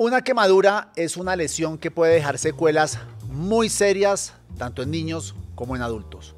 Una 0.00 0.22
quemadura 0.22 0.92
es 0.94 1.16
una 1.16 1.34
lesión 1.34 1.76
que 1.76 1.90
puede 1.90 2.14
dejar 2.14 2.38
secuelas 2.38 3.00
muy 3.32 3.68
serias 3.68 4.32
tanto 4.56 4.80
en 4.82 4.92
niños 4.92 5.34
como 5.56 5.74
en 5.74 5.82
adultos. 5.82 6.36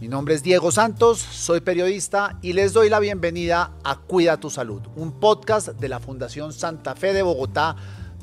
Mi 0.00 0.06
nombre 0.06 0.36
es 0.36 0.44
Diego 0.44 0.70
Santos, 0.70 1.18
soy 1.18 1.60
periodista 1.60 2.38
y 2.40 2.52
les 2.52 2.72
doy 2.72 2.88
la 2.88 3.00
bienvenida 3.00 3.72
a 3.82 3.96
Cuida 3.96 4.36
tu 4.36 4.48
Salud, 4.48 4.80
un 4.94 5.10
podcast 5.10 5.70
de 5.70 5.88
la 5.88 5.98
Fundación 5.98 6.52
Santa 6.52 6.94
Fe 6.94 7.12
de 7.12 7.22
Bogotá, 7.22 7.74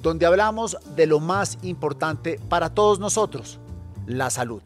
donde 0.02 0.26
hablamos 0.26 0.78
de 0.96 1.06
lo 1.06 1.20
más 1.20 1.58
importante 1.64 2.40
para 2.48 2.74
todos 2.74 2.98
nosotros, 2.98 3.60
la 4.08 4.30
salud. 4.30 4.62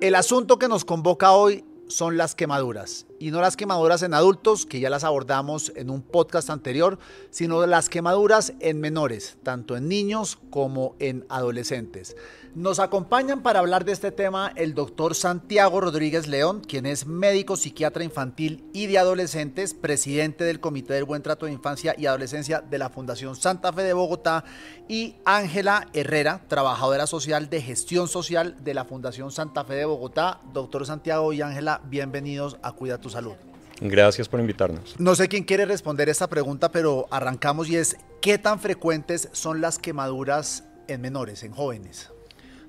El 0.00 0.16
asunto 0.16 0.58
que 0.58 0.66
nos 0.66 0.84
convoca 0.84 1.30
hoy 1.30 1.64
son 1.88 2.16
las 2.16 2.34
quemaduras. 2.34 3.06
Y 3.18 3.30
no 3.30 3.40
las 3.40 3.56
quemaduras 3.56 4.02
en 4.02 4.14
adultos, 4.14 4.66
que 4.66 4.80
ya 4.80 4.90
las 4.90 5.04
abordamos 5.04 5.72
en 5.76 5.90
un 5.90 6.02
podcast 6.02 6.50
anterior, 6.50 6.98
sino 7.30 7.64
las 7.66 7.88
quemaduras 7.88 8.52
en 8.60 8.80
menores, 8.80 9.36
tanto 9.42 9.76
en 9.76 9.88
niños 9.88 10.38
como 10.50 10.96
en 10.98 11.24
adolescentes. 11.28 12.16
Nos 12.54 12.78
acompañan 12.78 13.42
para 13.42 13.58
hablar 13.58 13.84
de 13.84 13.90
este 13.90 14.12
tema 14.12 14.52
el 14.54 14.74
doctor 14.74 15.16
Santiago 15.16 15.80
Rodríguez 15.80 16.28
León, 16.28 16.60
quien 16.60 16.86
es 16.86 17.04
médico 17.04 17.56
psiquiatra 17.56 18.04
infantil 18.04 18.64
y 18.72 18.86
de 18.86 18.96
adolescentes, 18.96 19.74
presidente 19.74 20.44
del 20.44 20.60
Comité 20.60 20.94
del 20.94 21.02
Buen 21.02 21.22
Trato 21.22 21.46
de 21.46 21.52
Infancia 21.52 21.96
y 21.98 22.06
Adolescencia 22.06 22.60
de 22.60 22.78
la 22.78 22.90
Fundación 22.90 23.34
Santa 23.34 23.72
Fe 23.72 23.82
de 23.82 23.92
Bogotá, 23.92 24.44
y 24.86 25.16
Ángela 25.24 25.88
Herrera, 25.94 26.42
trabajadora 26.46 27.08
social 27.08 27.50
de 27.50 27.60
gestión 27.60 28.06
social 28.06 28.56
de 28.62 28.74
la 28.74 28.84
Fundación 28.84 29.32
Santa 29.32 29.64
Fe 29.64 29.74
de 29.74 29.86
Bogotá. 29.86 30.40
Doctor 30.52 30.86
Santiago 30.86 31.32
y 31.32 31.42
Ángela, 31.42 31.80
bienvenidos 31.86 32.58
a 32.62 32.70
Cuida 32.70 33.00
tu 33.04 33.10
Salud. 33.10 33.34
Gracias 33.80 34.28
por 34.28 34.40
invitarnos. 34.40 34.94
No 34.98 35.14
sé 35.14 35.28
quién 35.28 35.44
quiere 35.44 35.66
responder 35.66 36.08
esta 36.08 36.28
pregunta, 36.28 36.72
pero 36.72 37.06
arrancamos 37.10 37.68
y 37.68 37.76
es, 37.76 37.96
¿qué 38.22 38.38
tan 38.38 38.58
frecuentes 38.58 39.28
son 39.32 39.60
las 39.60 39.78
quemaduras 39.78 40.64
en 40.88 41.00
menores, 41.00 41.42
en 41.42 41.52
jóvenes? 41.52 42.10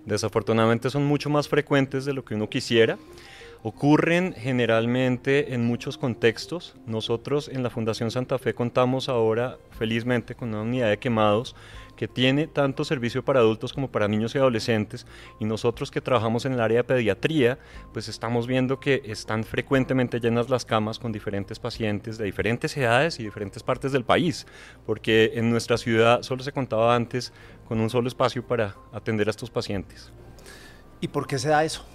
Desafortunadamente 0.06 0.90
son 0.90 1.06
mucho 1.06 1.30
más 1.30 1.48
frecuentes 1.48 2.06
de 2.06 2.14
lo 2.14 2.26
que 2.26 2.36
uno 2.36 2.50
quisiera. 2.50 2.98
Ocurren 3.64 4.34
generalmente 4.34 5.54
en 5.54 5.66
muchos 5.66 5.98
contextos. 5.98 6.76
Nosotros 6.86 7.50
en 7.50 7.64
la 7.64 7.70
Fundación 7.70 8.12
Santa 8.12 8.38
Fe 8.38 8.54
contamos 8.54 9.10
ahora 9.10 9.58
felizmente 9.72 10.36
con 10.36 10.50
una 10.50 10.62
unidad 10.62 10.90
de 10.90 11.00
quemados 11.00 11.56
que 11.96 12.08
tiene 12.08 12.48
tanto 12.48 12.84
servicio 12.84 13.24
para 13.24 13.40
adultos 13.40 13.74
como 13.74 13.90
para 13.90 14.08
niños 14.08 14.36
y 14.36 14.38
adolescentes 14.38 15.06
y 15.40 15.46
nosotros 15.46 15.92
que 15.92 16.02
trabajamos 16.02 16.46
en 16.46 16.54
el 16.54 16.60
área 16.60 16.78
de 16.78 16.84
pediatría 16.84 17.58
pues 17.94 18.08
estamos 18.08 18.48
viendo 18.48 18.80
que 18.80 19.02
están 19.06 19.44
frecuentemente 19.44 20.20
llenas 20.20 20.50
las 20.50 20.66
camas 20.66 21.00
con 21.00 21.12
diferentes 21.12 21.58
pacientes 21.60 22.18
de 22.18 22.26
diferentes 22.26 22.76
edades 22.78 23.20
y 23.20 23.24
diferentes 23.24 23.64
partes 23.64 23.92
del 23.92 24.04
país 24.04 24.46
porque 24.86 25.32
en 25.36 25.50
nuestra 25.50 25.78
ciudad 25.78 26.22
solo 26.22 26.44
se 26.44 26.52
contaba 26.52 26.96
antes 26.96 27.32
con 27.68 27.80
un 27.80 27.90
solo 27.90 28.08
espacio 28.08 28.46
para 28.46 28.76
atender 28.92 29.28
a 29.28 29.32
estos 29.32 29.50
pacientes. 29.50 30.12
¿Y 31.02 31.08
por 31.08 31.28
qué 31.28 31.40
se 31.40 31.50
da 31.50 31.64
eso? 31.64 31.86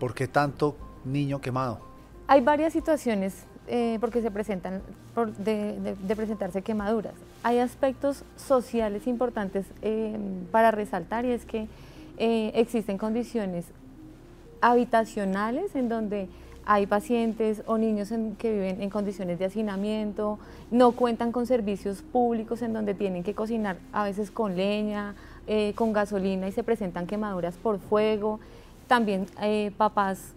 ¿Por 0.00 0.14
qué 0.14 0.26
tanto 0.26 0.74
niño 1.04 1.40
quemado? 1.40 1.78
Hay 2.26 2.40
varias 2.40 2.72
situaciones 2.72 3.44
eh, 3.68 3.98
porque 4.00 4.22
se 4.22 4.30
presentan 4.30 4.82
de, 5.38 5.94
presentarse 6.16 6.62
quemaduras. 6.62 7.12
Hay 7.42 7.58
aspectos 7.58 8.24
sociales 8.36 9.06
importantes 9.06 9.66
eh, 9.82 10.16
para 10.50 10.70
resaltar 10.70 11.26
y 11.26 11.32
es 11.32 11.44
que 11.44 11.68
eh, 12.16 12.50
existen 12.54 12.96
condiciones 12.96 13.66
habitacionales 14.62 15.74
en 15.76 15.88
donde 15.88 16.28
hay 16.66 16.86
pacientes 16.86 17.62
o 17.66 17.78
niños 17.78 18.10
que 18.38 18.52
viven 18.52 18.80
en 18.80 18.90
condiciones 18.90 19.38
de 19.38 19.46
hacinamiento, 19.46 20.38
no 20.70 20.92
cuentan 20.92 21.32
con 21.32 21.46
servicios 21.46 22.02
públicos 22.02 22.62
en 22.62 22.72
donde 22.72 22.94
tienen 22.94 23.22
que 23.22 23.34
cocinar 23.34 23.78
a 23.92 24.04
veces 24.04 24.30
con 24.30 24.56
leña, 24.56 25.14
eh, 25.46 25.72
con 25.74 25.92
gasolina 25.92 26.46
y 26.46 26.52
se 26.52 26.62
presentan 26.62 27.06
quemaduras 27.06 27.56
por 27.56 27.78
fuego. 27.78 28.38
También 28.90 29.26
eh, 29.40 29.70
papás 29.76 30.32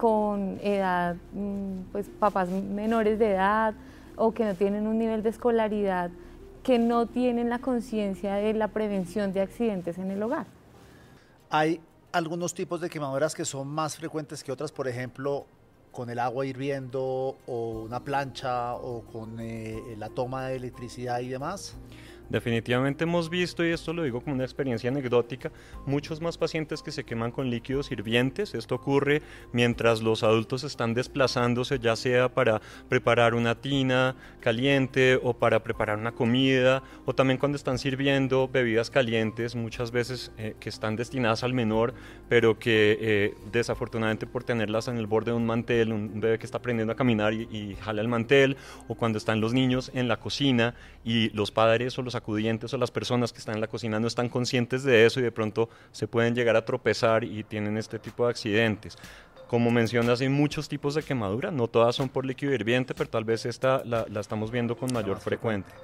con 0.00 0.58
edad, 0.62 1.16
mm, 1.34 1.92
pues 1.92 2.08
papás 2.18 2.48
menores 2.48 3.18
de 3.18 3.32
edad 3.32 3.74
o 4.16 4.32
que 4.32 4.46
no 4.46 4.54
tienen 4.54 4.86
un 4.86 4.98
nivel 4.98 5.22
de 5.22 5.28
escolaridad, 5.28 6.10
que 6.62 6.78
no 6.78 7.04
tienen 7.04 7.50
la 7.50 7.58
conciencia 7.58 8.36
de 8.36 8.54
la 8.54 8.68
prevención 8.68 9.34
de 9.34 9.42
accidentes 9.42 9.98
en 9.98 10.10
el 10.10 10.22
hogar. 10.22 10.46
Hay 11.50 11.78
algunos 12.10 12.54
tipos 12.54 12.80
de 12.80 12.88
quemaduras 12.88 13.34
que 13.34 13.44
son 13.44 13.68
más 13.68 13.98
frecuentes 13.98 14.42
que 14.42 14.50
otras, 14.50 14.72
por 14.72 14.88
ejemplo, 14.88 15.44
con 15.92 16.08
el 16.08 16.20
agua 16.20 16.46
hirviendo 16.46 17.36
o 17.46 17.82
una 17.82 18.02
plancha 18.02 18.76
o 18.76 19.02
con 19.12 19.38
eh, 19.40 19.94
la 19.98 20.08
toma 20.08 20.46
de 20.46 20.56
electricidad 20.56 21.20
y 21.20 21.28
demás? 21.28 21.76
Definitivamente 22.30 23.04
hemos 23.04 23.28
visto, 23.28 23.64
y 23.64 23.70
esto 23.70 23.92
lo 23.92 24.02
digo 24.02 24.20
como 24.20 24.34
una 24.34 24.44
experiencia 24.44 24.90
anecdótica, 24.90 25.52
muchos 25.86 26.20
más 26.20 26.38
pacientes 26.38 26.82
que 26.82 26.90
se 26.90 27.04
queman 27.04 27.30
con 27.30 27.50
líquidos 27.50 27.92
hirvientes. 27.92 28.54
Esto 28.54 28.76
ocurre 28.76 29.22
mientras 29.52 30.02
los 30.02 30.22
adultos 30.22 30.64
están 30.64 30.94
desplazándose, 30.94 31.78
ya 31.78 31.96
sea 31.96 32.28
para 32.30 32.60
preparar 32.88 33.34
una 33.34 33.54
tina 33.60 34.16
caliente 34.40 35.20
o 35.22 35.34
para 35.34 35.62
preparar 35.62 35.98
una 35.98 36.12
comida, 36.12 36.82
o 37.04 37.14
también 37.14 37.38
cuando 37.38 37.56
están 37.56 37.78
sirviendo 37.78 38.48
bebidas 38.48 38.90
calientes, 38.90 39.54
muchas 39.54 39.90
veces 39.90 40.32
eh, 40.38 40.56
que 40.58 40.70
están 40.70 40.96
destinadas 40.96 41.44
al 41.44 41.52
menor, 41.52 41.94
pero 42.28 42.58
que 42.58 42.98
eh, 43.00 43.34
desafortunadamente 43.52 44.26
por 44.26 44.44
tenerlas 44.44 44.88
en 44.88 44.96
el 44.96 45.06
borde 45.06 45.30
de 45.30 45.36
un 45.36 45.46
mantel, 45.46 45.92
un 45.92 46.20
bebé 46.20 46.38
que 46.38 46.46
está 46.46 46.58
aprendiendo 46.58 46.92
a 46.92 46.96
caminar 46.96 47.34
y, 47.34 47.42
y 47.50 47.76
jala 47.80 48.00
el 48.00 48.08
mantel, 48.08 48.56
o 48.88 48.94
cuando 48.94 49.18
están 49.18 49.40
los 49.40 49.52
niños 49.52 49.90
en 49.94 50.08
la 50.08 50.18
cocina 50.18 50.74
y 51.04 51.30
los 51.30 51.50
padres 51.50 51.98
o 51.98 52.02
los 52.02 52.13
acudientes 52.14 52.72
o 52.72 52.78
las 52.78 52.90
personas 52.90 53.32
que 53.32 53.38
están 53.38 53.56
en 53.56 53.60
la 53.60 53.66
cocina 53.66 54.00
no 54.00 54.06
están 54.06 54.28
conscientes 54.28 54.82
de 54.84 55.06
eso 55.06 55.20
y 55.20 55.22
de 55.22 55.32
pronto 55.32 55.68
se 55.92 56.06
pueden 56.06 56.34
llegar 56.34 56.56
a 56.56 56.64
tropezar 56.64 57.24
y 57.24 57.44
tienen 57.44 57.76
este 57.76 57.98
tipo 57.98 58.24
de 58.24 58.30
accidentes. 58.30 58.96
Como 59.48 59.70
mencionas, 59.70 60.20
hay 60.20 60.28
muchos 60.28 60.68
tipos 60.68 60.94
de 60.94 61.02
quemadura, 61.02 61.50
no 61.50 61.68
todas 61.68 61.94
son 61.94 62.08
por 62.08 62.24
líquido 62.24 62.52
hirviente, 62.52 62.94
pero 62.94 63.10
tal 63.10 63.24
vez 63.24 63.46
esta 63.46 63.82
la, 63.84 64.06
la 64.08 64.20
estamos 64.20 64.50
viendo 64.50 64.76
con 64.76 64.92
mayor 64.92 65.20
frecuencia. 65.20 65.74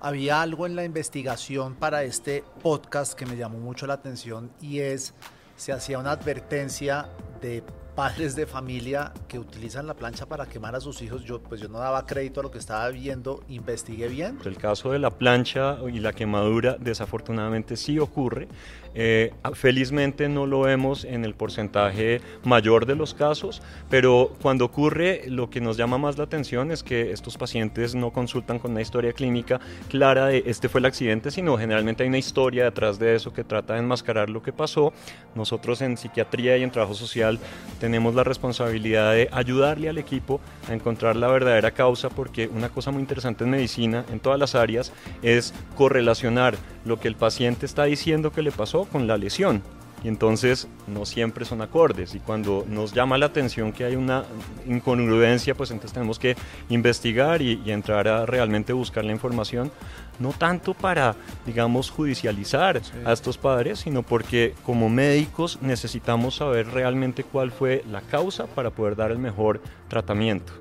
Había 0.00 0.42
algo 0.42 0.66
en 0.66 0.76
la 0.76 0.84
investigación 0.84 1.74
para 1.74 2.02
este 2.02 2.44
podcast 2.62 3.14
que 3.14 3.24
me 3.24 3.36
llamó 3.36 3.58
mucho 3.58 3.86
la 3.86 3.94
atención 3.94 4.50
y 4.60 4.80
es, 4.80 5.14
se 5.56 5.72
hacía 5.72 5.98
una 5.98 6.10
advertencia 6.10 7.08
de 7.40 7.62
padres 7.94 8.34
de 8.34 8.46
familia 8.46 9.12
que 9.28 9.38
utilizan 9.38 9.86
la 9.86 9.94
plancha 9.94 10.26
para 10.26 10.46
quemar 10.46 10.74
a 10.74 10.80
sus 10.80 11.00
hijos, 11.02 11.24
yo 11.24 11.40
pues 11.40 11.60
yo 11.60 11.68
no 11.68 11.78
daba 11.78 12.06
crédito 12.06 12.40
a 12.40 12.42
lo 12.42 12.50
que 12.50 12.58
estaba 12.58 12.88
viendo, 12.88 13.42
investigué 13.48 14.08
bien. 14.08 14.38
El 14.44 14.56
caso 14.56 14.90
de 14.90 14.98
la 14.98 15.10
plancha 15.10 15.78
y 15.92 16.00
la 16.00 16.12
quemadura 16.12 16.76
desafortunadamente 16.78 17.76
sí 17.76 17.98
ocurre. 17.98 18.48
Eh, 18.96 19.32
felizmente 19.54 20.28
no 20.28 20.46
lo 20.46 20.60
vemos 20.60 21.04
en 21.04 21.24
el 21.24 21.34
porcentaje 21.34 22.20
mayor 22.44 22.86
de 22.86 22.94
los 22.94 23.12
casos, 23.12 23.60
pero 23.90 24.32
cuando 24.40 24.64
ocurre 24.64 25.22
lo 25.26 25.50
que 25.50 25.60
nos 25.60 25.76
llama 25.76 25.98
más 25.98 26.16
la 26.16 26.24
atención 26.24 26.70
es 26.70 26.84
que 26.84 27.10
estos 27.10 27.36
pacientes 27.36 27.96
no 27.96 28.12
consultan 28.12 28.60
con 28.60 28.70
una 28.70 28.82
historia 28.82 29.12
clínica 29.12 29.60
clara 29.88 30.26
de 30.26 30.44
este 30.46 30.68
fue 30.68 30.78
el 30.78 30.86
accidente, 30.86 31.32
sino 31.32 31.58
generalmente 31.58 32.04
hay 32.04 32.08
una 32.08 32.18
historia 32.18 32.64
detrás 32.64 32.98
de 33.00 33.16
eso 33.16 33.32
que 33.32 33.42
trata 33.42 33.74
de 33.74 33.80
enmascarar 33.80 34.30
lo 34.30 34.42
que 34.42 34.52
pasó. 34.52 34.92
Nosotros 35.34 35.82
en 35.82 35.96
psiquiatría 35.96 36.56
y 36.56 36.62
en 36.62 36.70
trabajo 36.70 36.94
social 36.94 37.40
tenemos 37.84 38.14
la 38.14 38.24
responsabilidad 38.24 39.12
de 39.12 39.28
ayudarle 39.30 39.90
al 39.90 39.98
equipo 39.98 40.40
a 40.70 40.72
encontrar 40.72 41.16
la 41.16 41.28
verdadera 41.28 41.72
causa 41.72 42.08
porque 42.08 42.46
una 42.48 42.70
cosa 42.70 42.90
muy 42.90 43.02
interesante 43.02 43.44
en 43.44 43.50
medicina, 43.50 44.06
en 44.10 44.20
todas 44.20 44.38
las 44.38 44.54
áreas, 44.54 44.90
es 45.20 45.52
correlacionar 45.76 46.56
lo 46.86 46.98
que 46.98 47.08
el 47.08 47.14
paciente 47.14 47.66
está 47.66 47.84
diciendo 47.84 48.32
que 48.32 48.40
le 48.40 48.52
pasó 48.52 48.86
con 48.86 49.06
la 49.06 49.18
lesión. 49.18 49.62
Y 50.04 50.08
entonces 50.08 50.68
no 50.86 51.06
siempre 51.06 51.46
son 51.46 51.62
acordes. 51.62 52.14
Y 52.14 52.20
cuando 52.20 52.66
nos 52.68 52.92
llama 52.92 53.16
la 53.16 53.26
atención 53.26 53.72
que 53.72 53.84
hay 53.84 53.96
una 53.96 54.24
incongruencia, 54.66 55.54
pues 55.54 55.70
entonces 55.70 55.94
tenemos 55.94 56.18
que 56.18 56.36
investigar 56.68 57.40
y, 57.40 57.62
entrar 57.64 58.06
a 58.06 58.26
realmente 58.26 58.72
buscar 58.72 59.04
la 59.04 59.12
información 59.12 59.72
no 60.20 60.32
tanto 60.32 60.74
para, 60.74 61.16
digamos, 61.44 61.90
judicializar 61.90 62.80
a 63.04 63.12
estos 63.12 63.36
padres, 63.36 63.80
sino 63.80 64.02
porque 64.04 64.54
como 64.64 64.88
médicos 64.88 65.58
necesitamos 65.60 66.36
saber 66.36 66.68
realmente 66.68 67.24
cuál 67.24 67.50
fue 67.50 67.82
la 67.90 68.00
causa 68.00 68.46
para 68.46 68.70
poder 68.70 68.94
dar 68.94 69.10
el 69.10 69.18
mejor 69.18 69.60
tratamiento. 69.88 70.52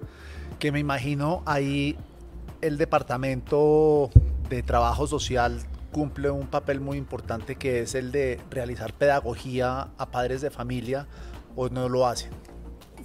Que 0.58 0.72
me 0.72 0.80
imagino 0.80 1.44
ahí 1.46 1.98
el 2.62 2.78
departamento 2.78 4.10
de 4.50 4.64
trabajo 4.64 5.06
social 5.06 5.62
cumple 5.94 6.30
un 6.30 6.48
papel 6.48 6.82
muy 6.82 6.98
importante 6.98 7.56
que 7.56 7.82
es 7.82 7.96
el 7.96 8.12
de 8.12 8.42
realizar 8.50 8.92
pedagogía 8.92 9.92
a 9.98 10.12
padres 10.12 10.42
de 10.42 10.50
familia 10.50 11.08
o 11.56 11.70
no 11.70 11.88
lo 11.88 12.06
hacen. 12.06 12.32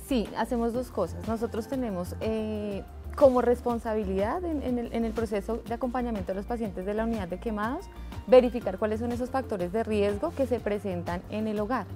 Sí, 0.08 0.26
hacemos 0.36 0.72
dos 0.72 0.90
cosas. 0.90 1.28
Nosotros 1.28 1.68
tenemos 1.68 2.16
eh, 2.20 2.82
como 3.14 3.42
responsabilidad 3.42 4.42
en, 4.44 4.78
el, 5.04 5.12
proceso 5.12 5.60
de 5.66 5.74
acompañamiento 5.74 6.32
de 6.32 6.36
los 6.36 6.46
pacientes 6.46 6.86
de 6.86 6.94
la 6.94 7.04
unidad 7.04 7.28
de 7.28 7.38
quemados, 7.38 7.84
verificar 8.26 8.78
cuáles 8.78 9.00
son 9.00 9.12
esos 9.12 9.28
factores 9.30 9.70
de 9.72 9.82
riesgo 9.84 10.32
que 10.34 10.46
se 10.46 10.60
presentan 10.60 11.22
en 11.30 11.46
el 11.46 11.60
hogar. 11.60 11.86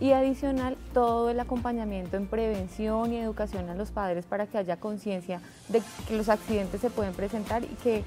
y 0.00 0.10
adicional 0.12 0.76
todo 0.92 1.30
el 1.30 1.38
acompañamiento 1.38 2.16
en 2.16 2.26
prevención 2.26 3.12
y 3.12 3.18
educación 3.18 3.68
a 3.70 3.76
los 3.76 3.92
padres 3.92 4.24
para 4.26 4.48
que 4.48 4.58
haya 4.58 4.76
conciencia 4.76 5.40
de 5.68 5.80
que 6.08 6.16
los 6.16 6.28
accidentes 6.28 6.80
se 6.80 6.90
pueden 6.90 7.12
presentar 7.12 7.62
y 7.62 7.76
que 7.84 8.02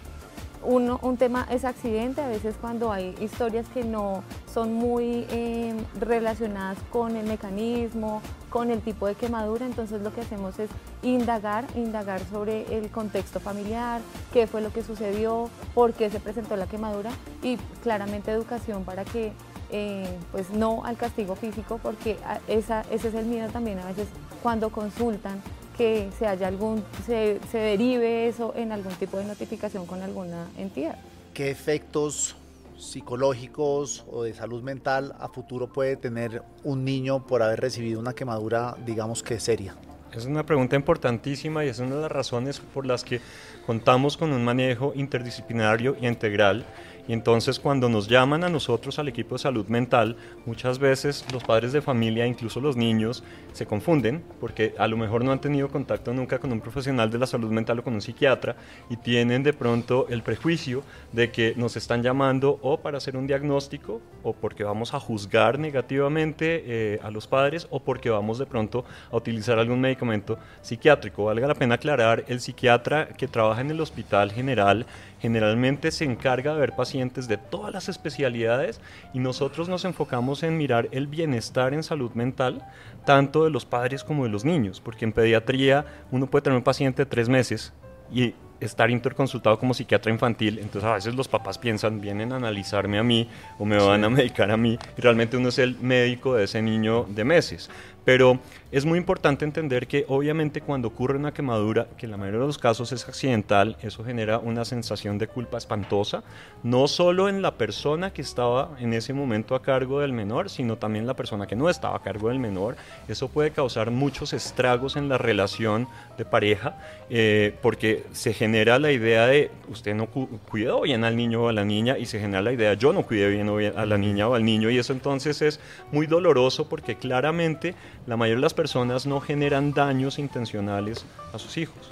un 0.66 1.18
tema 1.18 1.48
es 1.50 1.64
accidente, 1.66 2.22
a 2.22 2.28
veces 2.28 2.56
cuando 2.60 2.92
hay 2.92 3.16
historias 3.20 3.68
que 3.70 3.84
no 3.84 4.24
son 4.52 4.74
muy 4.74 5.26
eh, 5.30 5.76
relacionadas 6.00 6.78
con 6.92 7.16
el 7.16 7.26
mecanismo, 7.28 8.22
con 8.50 8.72
el 8.72 8.82
tipo 8.82 9.08
de 9.08 9.16
quemadura, 9.16 9.66
entonces 9.66 10.02
lo 10.02 10.14
que 10.14 10.22
hacemos 10.22 10.60
es 10.60 10.70
indagar, 11.04 11.66
indagar 11.76 12.22
sobre 12.32 12.78
el 12.78 12.90
contexto 12.90 13.40
familiar, 13.40 14.02
qué 14.34 14.48
fue 14.48 14.62
lo 14.62 14.72
que 14.72 14.82
sucedió, 14.84 15.50
por 15.74 15.94
qué 15.94 16.10
se 16.10 16.20
presentó 16.20 16.56
la 16.56 16.68
quemadura 16.68 17.12
y 17.44 17.58
claramente 17.84 18.32
educación 18.32 18.84
para 18.84 19.04
que 19.06 19.34
eh, 19.72 20.08
pues 20.32 20.52
no 20.52 20.86
al 20.86 20.96
castigo 20.96 21.36
físico, 21.36 21.80
porque 21.82 22.18
esa, 22.48 22.82
ese 22.92 23.10
es 23.10 23.14
el 23.16 23.26
miedo 23.26 23.50
también 23.50 23.80
a 23.80 23.86
veces 23.86 24.08
cuando 24.42 24.70
consultan 24.70 25.42
que 25.78 26.10
se 26.18 26.28
haya 26.28 26.48
algún, 26.48 26.84
se, 27.06 27.40
se 27.52 27.58
derive 27.58 28.28
eso 28.28 28.54
en 28.56 28.72
algún 28.72 28.94
tipo 28.94 29.18
de 29.18 29.26
notificación 29.26 29.86
con 29.86 30.02
alguna 30.02 30.48
entidad. 30.58 30.98
¿Qué 31.34 31.52
efectos 31.52 32.36
psicológicos 32.78 34.06
o 34.12 34.24
de 34.24 34.34
salud 34.34 34.62
mental 34.62 35.16
a 35.20 35.28
futuro 35.28 35.68
puede 35.68 35.96
tener 35.96 36.44
un 36.64 36.84
niño 36.84 37.26
por 37.26 37.42
haber 37.42 37.62
recibido 37.62 38.00
una 38.00 38.14
quemadura, 38.14 38.76
digamos 38.86 39.24
que 39.24 39.40
seria? 39.40 39.76
Es 40.12 40.26
una 40.26 40.46
pregunta 40.46 40.78
importantísima 40.78 41.66
y 41.66 41.68
es 41.68 41.80
una 41.80 41.96
de 41.96 42.02
las 42.04 42.12
razones 42.12 42.60
por 42.60 42.86
las 42.86 43.04
que 43.04 43.20
contamos 43.66 44.16
con 44.16 44.32
un 44.32 44.46
manejo 44.46 44.94
interdisciplinario 44.96 45.98
y 46.00 46.08
integral 46.08 46.66
y 47.08 47.14
entonces 47.14 47.60
cuando 47.60 47.90
nos 47.90 48.08
llaman 48.08 48.44
a 48.44 48.50
nosotros 48.50 48.98
al 49.00 49.08
equipo 49.08 49.36
de 49.36 49.40
salud 49.40 49.68
mental, 49.68 50.16
muchas 50.46 50.80
veces 50.80 51.26
los 51.32 51.44
padres 51.44 51.72
de 51.74 51.82
familia, 51.82 52.26
incluso 52.26 52.60
los 52.60 52.76
niños, 52.76 53.24
se 53.54 53.66
confunden 53.66 54.24
porque 54.40 54.74
a 54.78 54.88
lo 54.88 54.98
mejor 54.98 55.24
no 55.24 55.32
han 55.32 55.40
tenido 55.40 55.70
contacto 55.70 56.14
nunca 56.14 56.40
con 56.40 56.52
un 56.52 56.62
profesional 56.62 57.10
de 57.10 57.20
la 57.20 57.28
salud 57.28 57.52
mental 57.52 57.80
o 57.80 57.84
con 57.84 57.94
un 57.94 58.02
psiquiatra 58.02 58.56
y 58.90 58.98
tienen 58.98 59.44
de 59.44 59.54
pronto 59.54 60.08
el 60.10 60.24
prejuicio 60.24 60.84
de 61.12 61.32
que 61.32 61.54
nos 61.56 61.78
están 61.78 62.04
llamando 62.04 62.60
o 62.62 62.80
para 62.82 62.98
hacer 62.98 63.16
un 63.16 63.28
diagnóstico 63.28 64.02
o 64.24 64.34
porque 64.34 64.64
vamos 64.64 64.94
a 64.94 65.00
juzgar 65.00 65.60
negativamente 65.60 66.64
eh, 66.66 67.00
a 67.04 67.12
los 67.12 67.28
padres 67.28 67.68
o 67.70 67.80
porque 67.80 68.10
vamos 68.10 68.40
de 68.40 68.46
pronto 68.46 68.86
a 69.12 69.16
utilizar 69.16 69.60
algún 69.60 69.80
medicamento 69.80 70.38
psiquiátrico. 70.62 71.26
Valga 71.26 71.48
la 71.48 71.56
pena 71.56 71.76
aclarar, 71.76 72.26
el 72.28 72.42
psiquiatra 72.42 73.10
que 73.10 73.28
trabaja 73.28 73.62
en 73.62 73.72
el 73.72 73.82
hospital 73.82 74.32
general 74.32 74.86
generalmente 75.20 75.92
se 75.92 76.06
encarga 76.06 76.54
de 76.54 76.60
ver 76.60 76.76
pacientes 76.76 77.28
de 77.28 77.38
todas 77.38 77.74
las 77.74 77.90
especialidades 77.90 78.82
y 79.14 79.20
nosotros 79.20 79.70
nos 79.70 79.86
enfocamos 79.86 80.44
en 80.44 80.58
mirar 80.58 80.90
el 80.92 81.08
bienestar 81.08 81.74
en 81.74 81.84
salud 81.84 82.12
mental, 82.14 82.68
tanto 83.06 83.44
de 83.44 83.50
los 83.50 83.66
padres 83.66 84.04
como 84.04 84.24
de 84.24 84.30
los 84.30 84.46
niños, 84.46 84.82
porque 84.82 85.06
en 85.06 85.14
pediatría 85.14 85.86
uno 86.12 86.28
puede 86.28 86.44
tener 86.44 86.58
un 86.58 86.64
paciente 86.64 87.04
de 87.04 87.10
tres 87.10 87.30
meses 87.30 87.74
y 88.12 88.34
estar 88.60 88.90
interconsultado 88.90 89.60
como 89.60 89.74
psiquiatra 89.74 90.12
infantil, 90.12 90.60
entonces 90.60 90.84
a 90.90 90.94
veces 90.94 91.16
los 91.16 91.28
papás 91.28 91.58
piensan, 91.58 92.00
vienen 92.00 92.32
a 92.32 92.38
analizarme 92.38 92.98
a 92.98 93.04
mí 93.04 93.30
o 93.60 93.66
me 93.66 93.78
van 93.78 94.04
a 94.04 94.10
medicar 94.10 94.50
a 94.52 94.58
mí, 94.58 94.78
y 94.98 95.02
realmente 95.02 95.38
uno 95.38 95.50
es 95.50 95.60
el 95.60 95.78
médico 95.80 96.36
de 96.36 96.46
ese 96.46 96.62
niño 96.62 97.06
de 97.10 97.24
meses. 97.24 97.70
Pero 98.06 98.40
es 98.72 98.86
muy 98.86 99.00
importante 99.00 99.46
entender 99.46 99.88
que 99.88 100.06
obviamente 100.08 100.62
cuando 100.62 100.90
ocurre 100.90 101.18
una 101.18 101.34
quemadura, 101.34 101.88
que 101.98 102.06
en 102.06 102.12
la 102.12 102.18
mayoría 102.18 102.42
de 102.42 102.48
los 102.48 102.58
casos 102.58 102.92
es 102.92 103.08
accidental, 103.08 103.78
eso 103.82 104.04
genera 104.04 104.38
una 104.38 104.64
sensación 104.64 105.18
de 105.18 105.28
culpa 105.28 105.58
espantosa, 105.58 106.24
no 106.62 106.88
solo 106.88 107.28
en 107.28 107.42
la 107.42 107.56
persona 107.56 108.14
que 108.14 108.22
estaba 108.22 108.76
en 108.80 108.94
ese 108.94 109.14
momento 109.14 109.56
a 109.56 109.62
cargo 109.62 110.02
del 110.02 110.14
menor, 110.14 110.50
sino 110.50 110.78
también 110.78 111.08
la 111.08 111.16
persona 111.16 111.48
que 111.48 111.56
no 111.56 111.70
estaba 111.70 111.98
a 111.98 112.04
cargo 112.04 112.30
del 112.30 112.40
menor. 112.40 112.76
Eso 113.08 113.28
puede 113.28 113.52
causar 113.52 113.92
muchos 113.92 114.34
estragos 114.34 114.96
en 114.96 115.10
la 115.10 115.18
relación 115.18 115.88
de 116.18 116.26
pareja, 116.26 116.78
eh, 117.10 117.56
porque 117.62 118.06
se 118.12 118.34
genera 118.34 118.78
la 118.78 118.92
idea 118.92 119.26
de 119.26 119.52
usted 119.70 119.96
no 119.96 120.08
cuidó 120.08 120.82
bien 120.82 121.04
al 121.04 121.16
niño 121.16 121.44
o 121.44 121.50
a 121.50 121.54
la 121.54 121.66
niña 121.66 121.98
y 121.98 122.06
se 122.06 122.20
genera 122.20 122.42
la 122.42 122.52
idea 122.52 122.74
yo 122.74 122.94
no 122.94 123.04
cuidé 123.04 123.30
bien 123.30 123.50
a 123.76 123.86
la 123.86 123.98
niña 123.98 124.28
o 124.28 124.34
al 124.34 124.44
niño 124.44 124.70
y 124.70 124.78
eso 124.78 124.94
entonces 124.94 125.42
es 125.42 125.60
muy 125.92 126.08
doloroso 126.08 126.68
porque 126.68 126.96
claramente 126.96 127.76
la 128.08 128.18
mayoría 128.18 128.38
de 128.38 128.42
las 128.42 128.54
personas 128.54 129.06
no 129.06 129.20
generan 129.22 129.74
daños 129.74 130.20
intencionales 130.20 131.06
a 131.34 131.40
sus 131.40 131.58
hijos. 131.58 131.92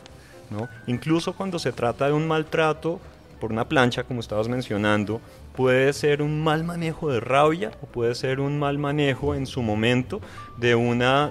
¿no? 0.50 0.70
Incluso 0.88 1.34
cuando 1.34 1.60
se 1.60 1.72
trata 1.72 2.08
de 2.08 2.14
un 2.14 2.28
maltrato 2.28 3.00
por 3.40 3.52
una 3.52 3.68
plancha, 3.68 4.04
como 4.04 4.22
estabas 4.22 4.48
mencionando, 4.48 5.20
puede 5.54 5.92
ser 5.94 6.22
un 6.22 6.44
mal 6.44 6.64
manejo 6.64 7.12
de 7.12 7.20
rabia 7.20 7.72
o 7.82 7.88
puede 7.88 8.16
ser 8.16 8.40
un 8.40 8.58
mal 8.58 8.78
manejo 8.78 9.36
en 9.36 9.46
su 9.46 9.62
momento 9.62 10.22
de 10.58 10.76
una 10.76 11.30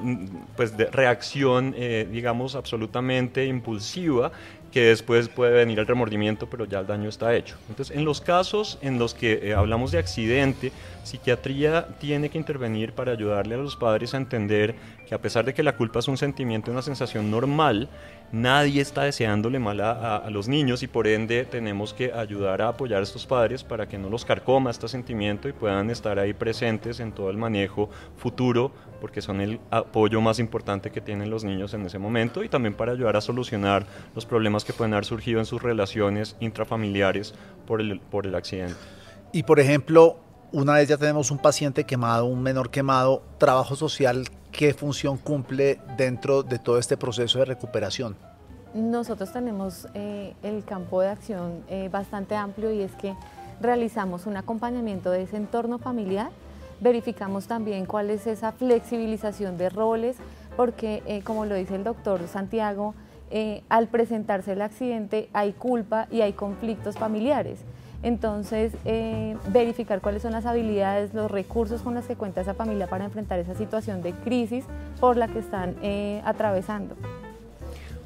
pues, 0.57 0.77
de 0.77 0.87
reacción, 0.87 1.75
eh, 1.77 2.07
digamos, 2.11 2.55
absolutamente 2.55 3.47
impulsiva 3.47 4.33
que 4.73 4.81
después 4.87 5.29
puede 5.29 5.53
venir 5.53 5.79
el 5.79 5.87
remordimiento, 5.87 6.49
pero 6.49 6.65
ya 6.65 6.81
el 6.81 6.87
daño 6.87 7.09
está 7.09 7.35
hecho. 7.37 7.57
Entonces, 7.69 7.95
en 7.97 8.05
los 8.05 8.21
casos 8.21 8.79
en 8.81 8.99
los 8.99 9.15
que 9.15 9.41
eh, 9.43 9.55
hablamos 9.55 9.93
de 9.93 9.99
accidente, 9.99 10.73
psiquiatría 11.05 11.89
tiene 12.01 12.31
que 12.31 12.39
intervenir 12.39 12.93
para 12.93 13.13
ayudarle 13.13 13.55
a 13.55 13.59
los 13.59 13.77
padres 13.77 14.15
a 14.15 14.17
entender 14.17 14.75
que 15.07 15.15
a 15.15 15.21
pesar 15.21 15.45
de 15.45 15.53
que 15.53 15.63
la 15.63 15.77
culpa 15.77 15.99
es 15.99 16.09
un 16.09 16.17
sentimiento, 16.17 16.71
una 16.71 16.83
sensación 16.83 17.31
normal, 17.31 17.89
nadie 18.33 18.81
está 18.81 19.03
deseándole 19.03 19.59
mal 19.59 19.81
a, 19.81 20.29
los 20.31 20.49
niños 20.49 20.83
y 20.83 20.87
por 20.87 21.07
ende 21.07 21.45
tenemos 21.45 21.93
que 21.93 22.13
ayudar 22.13 22.63
a 22.63 22.69
apoyar 22.69 23.01
a 23.01 23.03
estos 23.03 23.27
padres 23.27 23.63
para 23.63 23.87
que 23.87 23.99
no 23.99 24.09
los 24.09 24.25
carcoma 24.25 24.71
este 24.71 24.89
sentimiento 24.89 25.49
y 25.49 25.53
puedan 25.53 25.91
estar 25.91 26.19
ahí 26.19 26.33
presentes 26.33 26.99
en 27.01 27.13
todo 27.13 27.31
el 27.31 27.37
manejo 27.37 27.91
futuro 28.17 28.73
porque 29.01 29.21
son 29.21 29.41
el 29.41 29.61
apoyo 29.71 30.21
más 30.21 30.39
importante 30.39 30.91
que 30.91 31.01
tienen 31.01 31.29
los 31.29 31.45
niños 31.45 31.75
en 31.75 31.85
ese 31.85 31.99
momento 31.99 32.43
y 32.43 32.49
también 32.49 32.75
para 32.75 32.93
ayudar 32.93 33.17
a 33.17 33.21
solucionar 33.21 33.87
los 34.15 34.25
problemas 34.25 34.65
que 34.65 34.73
pueden 34.73 34.95
haber 34.95 35.05
surgido 35.05 35.39
en 35.39 35.47
sus 35.47 35.63
relaciones 35.63 36.37
intrafamiliares 36.41 37.35
por 37.67 37.81
el, 37.81 38.01
por 38.01 38.27
el 38.27 38.35
accidente. 38.35 38.77
Y 39.33 39.43
por 39.43 39.61
ejemplo, 39.61 40.19
una 40.53 40.75
vez 40.75 40.89
ya 40.89 40.97
tenemos 40.97 41.31
un 41.31 41.39
paciente 41.39 41.85
quemado, 41.85 42.27
un 42.27 42.43
menor 42.43 42.71
quemado, 42.71 43.23
trabajo 43.39 43.77
social, 43.77 44.27
¿qué 44.53 44.75
función 44.75 45.17
cumple 45.17 45.81
dentro 45.97 46.43
de 46.43 46.59
todo 46.59 46.79
este 46.79 46.97
proceso 46.97 47.39
de 47.39 47.47
recuperación? 47.47 48.15
Nosotros 48.75 49.33
tenemos 49.33 49.89
eh, 49.95 50.35
el 50.43 50.65
campo 50.65 51.01
de 51.01 51.09
acción 51.09 51.65
eh, 51.69 51.89
bastante 51.91 52.37
amplio 52.37 52.71
y 52.73 52.83
es 52.83 52.93
que 52.93 53.15
realizamos 53.61 54.27
un 54.27 54.37
acompañamiento 54.37 55.11
de 55.11 55.23
ese 55.23 55.37
entorno 55.37 55.79
familiar 55.79 56.31
verificamos 56.81 57.47
también 57.47 57.87
cuál 57.87 58.11
es 58.11 58.27
esa 58.27 58.51
flexibilización 58.51 59.57
de 59.57 59.69
roles, 59.69 60.17
porque 60.57 61.01
eh, 61.07 61.23
como 61.23 61.47
lo 61.47 61.55
dice 61.55 61.77
el 61.77 61.85
doctor 61.85 62.27
Santiago, 62.27 62.95
al 63.71 63.87
presentarse 63.89 64.53
el 64.53 64.61
accidente 64.61 65.31
hay 65.33 65.53
culpa 65.53 66.07
y 66.11 66.21
hay 66.21 66.35
conflictos 66.35 66.99
familiares. 66.99 67.61
Entonces, 68.03 68.73
eh, 68.85 69.37
verificar 69.49 70.01
cuáles 70.01 70.23
son 70.23 70.33
las 70.33 70.47
habilidades, 70.47 71.15
los 71.15 71.31
recursos 71.31 71.83
con 71.83 71.95
los 71.95 72.05
que 72.07 72.17
cuenta 72.17 72.41
esa 72.41 72.55
familia 72.55 72.87
para 72.89 73.05
enfrentar 73.05 73.39
esa 73.39 73.55
situación 73.55 74.03
de 74.03 74.13
crisis 74.13 74.65
por 75.01 75.17
la 75.17 75.29
que 75.29 75.39
están 75.39 75.77
atravesando. 76.25 76.97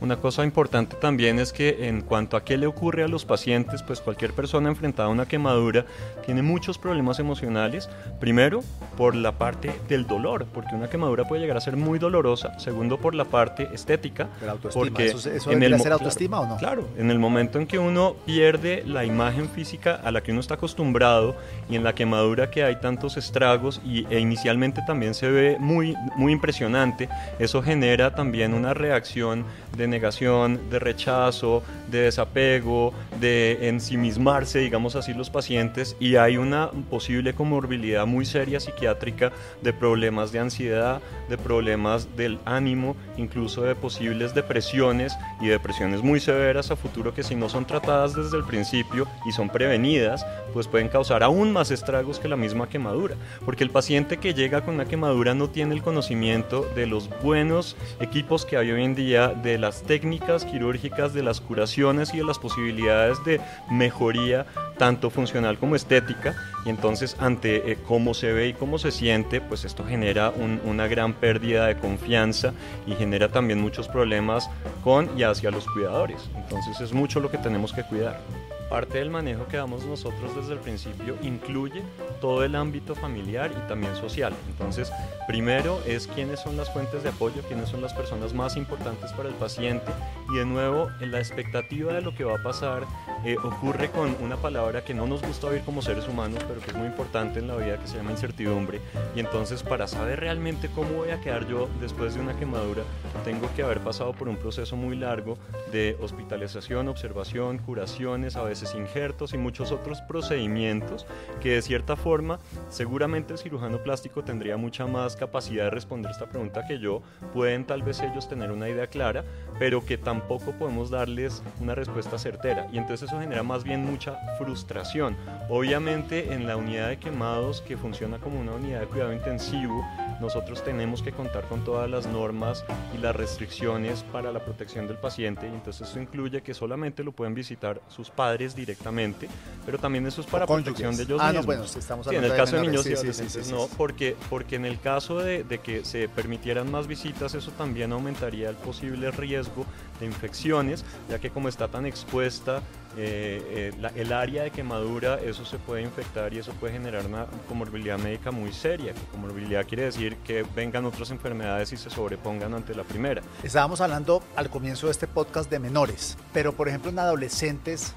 Una 0.01 0.17
cosa 0.17 0.45
importante 0.45 0.97
también 0.97 1.39
es 1.39 1.53
que 1.53 1.89
en 1.89 2.03
cuanto 2.03 2.37
a 2.37 2.45
qué 2.45 2.59
le 2.59 2.67
ocurre 2.67 3.03
a 3.03 3.09
los 3.09 3.25
pacientes, 3.25 3.83
pues 3.83 4.01
cualquier 4.01 4.33
persona 4.33 4.69
enfrentada 4.69 5.09
a 5.09 5.11
una 5.11 5.27
quemadura 5.27 5.87
tiene 6.25 6.43
muchos 6.43 6.77
problemas 6.77 7.19
emocionales. 7.19 7.89
Primero, 8.21 8.63
por 8.97 9.15
la 9.15 9.33
parte 9.33 9.73
del 9.89 10.07
dolor, 10.07 10.47
porque 10.53 10.75
una 10.75 10.91
quemadura 10.91 11.25
puede 11.25 11.41
llegar 11.41 11.57
a 11.57 11.61
ser 11.61 11.77
muy 11.77 11.99
dolorosa. 11.99 12.59
Segundo, 12.59 12.99
por 12.99 13.15
la 13.15 13.25
parte 13.25 13.69
estética. 13.73 14.29
Porque 14.73 15.07
¿Eso, 15.07 15.31
eso 15.31 15.51
en 15.51 15.63
el, 15.63 15.81
ser 15.81 15.93
autoestima 15.93 16.41
o 16.41 16.47
no? 16.47 16.57
Claro, 16.57 16.87
en 16.99 17.11
el 17.11 17.19
momento 17.19 17.59
en 17.59 17.67
que 17.67 17.79
uno 17.79 18.17
pierde 18.27 18.83
la 18.87 19.05
imagen 19.05 19.49
física 19.49 20.01
a 20.05 20.11
la 20.11 20.23
que 20.23 20.33
uno 20.33 20.41
está 20.41 20.55
acostumbrado 20.55 21.37
y 21.71 21.77
en 21.77 21.85
la 21.85 21.95
quemadura 21.95 22.51
que 22.51 22.65
hay 22.65 22.77
tantos 22.77 23.17
estragos 23.17 23.81
y, 23.85 24.07
e 24.11 24.21
inicialmente 24.21 24.83
también 24.87 25.15
se 25.15 25.31
ve 25.31 25.57
muy, 25.59 25.95
muy 26.17 26.33
impresionante, 26.33 27.09
eso 27.39 27.63
genera 27.63 28.15
también 28.15 28.55
una 28.55 28.75
reacción 28.75 29.45
negación, 29.89 30.71
de 30.71 30.79
rechazo, 30.79 31.63
de 31.91 32.01
desapego, 32.01 32.93
de 33.21 33.69
ensimismarse, 33.69 34.59
digamos 34.59 34.97
así, 34.97 35.15
los 35.15 35.31
pacientes 35.31 35.97
y 36.01 36.17
hay 36.17 36.37
una 36.37 36.71
posible 36.91 37.35
comorbilidad 37.35 38.07
muy 38.07 38.25
seria 38.25 38.61
psiquiátrica 38.61 39.33
de 39.63 39.73
problemas 39.73 40.33
de 40.33 40.41
ansiedad, 40.41 41.01
de 41.29 41.39
problemas 41.39 42.17
del 42.17 42.39
ánimo, 42.45 42.97
incluso 43.17 43.63
de 43.63 43.75
posibles 43.75 44.35
depresiones 44.35 45.17
y 45.41 45.49
depresiones 45.49 46.03
muy 46.03 46.21
severas 46.21 46.71
a 46.71 46.77
futuro 46.77 47.15
que 47.15 47.23
si 47.23 47.35
no 47.35 47.49
son 47.49 47.67
tratadas 47.67 48.15
desde 48.15 48.37
el 48.37 48.45
principio 48.45 49.07
y 49.27 49.33
son 49.33 49.49
prevenidas, 49.49 50.27
pues 50.53 50.69
pueden 50.69 50.89
causar 50.89 51.23
aún 51.23 51.53
más 51.53 51.71
estragos 51.71 52.19
que 52.19 52.29
la 52.29 52.37
misma 52.37 52.69
quemadura, 52.69 53.15
porque 53.45 53.65
el 53.65 53.71
paciente 53.71 54.17
que 54.19 54.35
llega 54.35 54.65
con 54.65 54.75
una 54.75 54.87
quemadura 54.87 55.35
no 55.35 55.51
tiene 55.51 55.75
el 55.75 55.83
conocimiento 55.83 56.67
de 56.75 56.87
los 56.87 57.11
buenos 57.23 57.77
equipos 58.01 58.45
que 58.45 58.57
hay 58.57 58.71
hoy 58.71 58.85
en 58.85 58.95
día, 58.95 59.29
de 59.29 59.59
las 59.59 59.76
técnicas 59.83 60.45
quirúrgicas, 60.45 61.15
de 61.15 61.23
las 61.23 61.41
curaciones 61.41 62.13
y 62.15 62.19
de 62.19 62.25
las 62.25 62.39
posibilidades 62.39 63.23
de 63.25 63.41
mejoría 63.71 64.47
tanto 64.79 65.11
funcional 65.11 65.59
como 65.59 65.77
estética 65.77 66.35
y 66.65 66.71
entonces 66.71 67.17
ante 67.19 67.73
eh, 67.73 67.79
cómo 67.87 68.15
se 68.15 68.33
ve 68.33 68.49
y 68.49 68.55
cómo 68.55 68.79
se 68.79 68.91
siente, 68.91 69.41
pues 69.41 69.65
esto 69.65 69.85
genera 69.85 70.31
una 70.31 70.87
gran 70.87 71.15
pérdida 71.15 71.67
de 71.67 71.77
confianza 71.77 72.53
y 72.87 72.95
genera 72.95 73.29
también 73.29 73.61
muchos 73.61 73.89
problemas 73.89 74.51
con 74.83 75.11
y 75.19 75.23
hacia 75.23 75.51
los 75.51 75.67
cuidadores. 75.67 76.29
Entonces 76.37 76.81
es 76.81 76.93
mucho 76.93 77.21
lo 77.21 77.31
que 77.31 77.39
tenemos 77.39 77.73
que 77.73 77.83
cuidar. 77.83 78.21
Parte 78.69 78.99
del 78.99 79.11
manejo 79.11 79.47
que 79.47 79.57
damos 79.57 79.85
nosotros 79.85 80.35
desde 80.35 80.55
el 80.55 80.59
principio 80.59 81.17
incluye 81.23 81.83
todo 82.21 82.43
el 82.43 82.57
ámbito 82.57 82.95
familiar 82.95 83.53
y 83.53 83.69
también 83.69 83.95
social. 83.95 84.35
Entonces, 84.49 84.93
primero 85.29 85.81
es 85.87 86.09
quiénes 86.09 86.41
son 86.41 86.57
las 86.57 86.73
fuentes 86.73 87.03
de 87.05 87.11
apoyo, 87.11 87.43
quiénes 87.47 87.69
son 87.69 87.81
las 87.81 87.95
personas 87.95 88.35
más 88.35 88.57
importantes 88.57 89.13
para 89.13 89.29
el 89.29 89.35
paciente 89.37 89.87
y 90.33 90.39
de 90.39 90.45
nuevo 90.47 90.89
en 91.01 91.13
la 91.13 91.19
expectativa 91.19 91.93
de 91.93 92.01
lo 92.01 92.15
que 92.15 92.25
va 92.25 92.41
a 92.41 92.43
pasar 92.43 92.85
eh, 93.25 93.37
ocurre 93.43 93.91
con 93.91 94.17
una 94.21 94.37
palabra 94.37 94.85
que 94.85 94.95
no 94.95 95.07
nos 95.07 95.23
gusta 95.23 95.49
oír 95.49 95.63
como 95.63 95.83
seres 95.83 96.09
humanos, 96.09 96.45
pero 96.47 96.61
que 96.61 96.71
es 96.71 96.77
muy 96.77 96.87
importante 96.87 97.39
en 97.39 97.49
la 97.49 97.57
vida 97.57 97.79
que 97.79 97.89
se 97.89 97.97
llama 97.97 98.13
incertidumbre. 98.13 98.81
Y 99.15 99.21
entonces 99.21 99.63
para 99.63 99.87
saber 99.87 100.21
realmente 100.21 100.69
cómo 100.75 100.91
voy 100.91 101.11
a 101.11 101.21
quedar 101.21 101.47
yo 101.47 101.69
después 101.81 102.15
de 102.15 102.21
una 102.21 102.37
quemadura, 102.37 102.83
tengo 103.25 103.49
que 103.55 103.63
haber 103.63 103.81
pasado 103.81 104.13
por 104.13 104.29
un 104.29 104.37
proceso 104.37 104.77
muy 104.77 104.97
largo 104.97 105.39
de 105.73 105.97
hospitalización, 106.01 106.89
observación, 106.89 107.59
curaciones, 107.59 108.37
a 108.37 108.43
veces 108.43 108.75
injertos 108.75 109.35
y 109.35 109.39
muchos 109.39 109.73
otros 109.73 110.01
procedimientos 110.03 111.07
que 111.41 111.55
de 111.55 111.63
cierta 111.63 111.97
forma 111.97 112.39
seguramente 112.69 113.33
el 113.33 113.39
cirujano 113.39 113.83
plástico 113.83 114.25
tendría 114.25 114.57
mucha 114.57 114.87
más 114.87 115.17
capacidad 115.17 115.65
de 115.65 115.71
responder 115.71 116.11
esta 116.13 116.27
pregunta 116.27 116.67
que 116.67 116.79
yo. 116.79 117.03
Pueden 117.33 117.65
tal 117.65 117.83
vez 117.83 118.01
ellos 118.01 118.29
tener 118.29 118.51
una 118.51 118.69
idea 118.69 118.87
clara, 118.87 119.25
pero 119.59 119.85
que 119.85 119.99
tampoco 119.99 120.53
podemos 120.53 120.91
darles 120.91 121.43
una 121.61 121.75
respuesta 121.75 122.19
certera. 122.19 122.67
Y 122.73 122.79
entonces 122.79 123.09
eso 123.09 123.21
genera 123.21 123.43
más 123.43 123.65
bien 123.65 123.85
mucha 123.85 124.17
frustración. 124.39 125.17
Obviamente 125.49 126.33
en 126.33 126.47
la 126.47 126.57
unidad 126.57 126.89
de 126.89 126.99
quemados 126.99 127.61
que 127.61 127.77
funciona 127.77 128.19
como 128.19 128.41
una 128.41 128.53
unidad 128.53 128.81
de 128.81 128.87
cuidado 128.87 129.13
intensivo, 129.13 129.85
nosotros 130.21 130.65
tenemos 130.65 131.03
que 131.03 131.13
contar 131.13 131.45
con 131.45 131.65
todas 131.65 131.89
las 131.89 132.07
normas 132.07 132.65
y 132.95 132.99
las 132.99 133.15
restricciones 133.15 134.03
para 134.13 134.33
la 134.33 134.41
protección 134.41 134.87
del 134.87 134.97
paciente. 134.97 135.47
Y 135.47 135.55
entonces 135.55 135.89
eso 135.89 136.01
incluye 136.01 136.43
que 136.43 136.55
solamente 136.55 137.05
lo 137.05 137.13
pueden 137.13 137.35
visitar 137.35 137.81
sus 137.89 138.11
padres 138.11 138.55
directamente, 138.55 139.29
pero 139.65 139.79
también 139.79 140.07
eso 140.07 140.21
es 140.21 140.27
para 140.27 140.47
protección 140.47 140.97
de 140.97 141.03
ellos 141.05 141.21
ah, 141.23 141.33
mismos. 141.33 141.47
No, 141.47 141.47
bueno, 141.47 141.65
estamos 141.65 142.07
en 142.09 142.25
el 142.25 142.37
caso 142.37 142.57
de, 142.57 142.63
niños 142.63 142.87
y 142.87 142.93
adolescentes 142.95 143.51
no, 143.51 143.69
porque, 143.77 144.17
porque 144.31 144.57
en 144.57 144.65
el 144.65 144.81
caso 144.81 145.19
de, 145.19 145.45
de, 145.45 145.59
que 145.59 145.85
se 145.85 146.09
permitieran 146.09 146.71
más 146.71 146.87
visitas, 146.87 147.35
eso 147.35 147.51
también 147.53 147.93
aumentaría 147.93 148.49
el 148.49 148.57
posible 148.57 149.11
riesgo 149.11 149.65
de 150.01 150.07
infecciones, 150.07 150.85
ya 151.09 151.19
que 151.19 151.31
como 151.31 151.49
está 151.49 151.69
tan 151.69 151.87
expuesta 151.87 152.63
eh, 152.97 153.73
eh, 153.77 153.91
el 153.95 154.13
área 154.13 154.45
de 154.45 154.51
quemadura, 154.51 155.19
eso 155.23 155.45
se 155.45 155.59
puede 155.59 155.83
infectar 155.83 156.33
y 156.33 156.39
eso 156.39 156.53
puede 156.53 156.73
generar 156.73 157.07
una 157.07 157.27
comorbilidad 157.49 157.99
médica 157.99 158.31
muy 158.31 158.53
seria. 158.53 158.95
Comorbilidad 159.13 159.67
quiere 159.67 159.85
decir 159.85 160.17
que 160.19 160.45
vengan 160.55 160.85
otras 160.85 161.11
enfermedades 161.11 161.73
y 161.73 161.77
se 161.77 161.91
sobrepongan 161.91 162.55
ante 162.55 162.75
la 162.75 162.85
primera. 162.85 163.23
Estábamos 163.43 163.81
hablando 163.81 164.23
al 164.35 164.51
comienzo 164.51 164.87
de 164.87 164.93
este 164.93 165.07
podcast 165.07 165.51
de 165.51 165.59
menores, 165.59 166.17
pero 166.33 166.53
por 166.53 166.69
ejemplo 166.69 166.91
en 166.91 166.99
adolescentes 166.99 167.95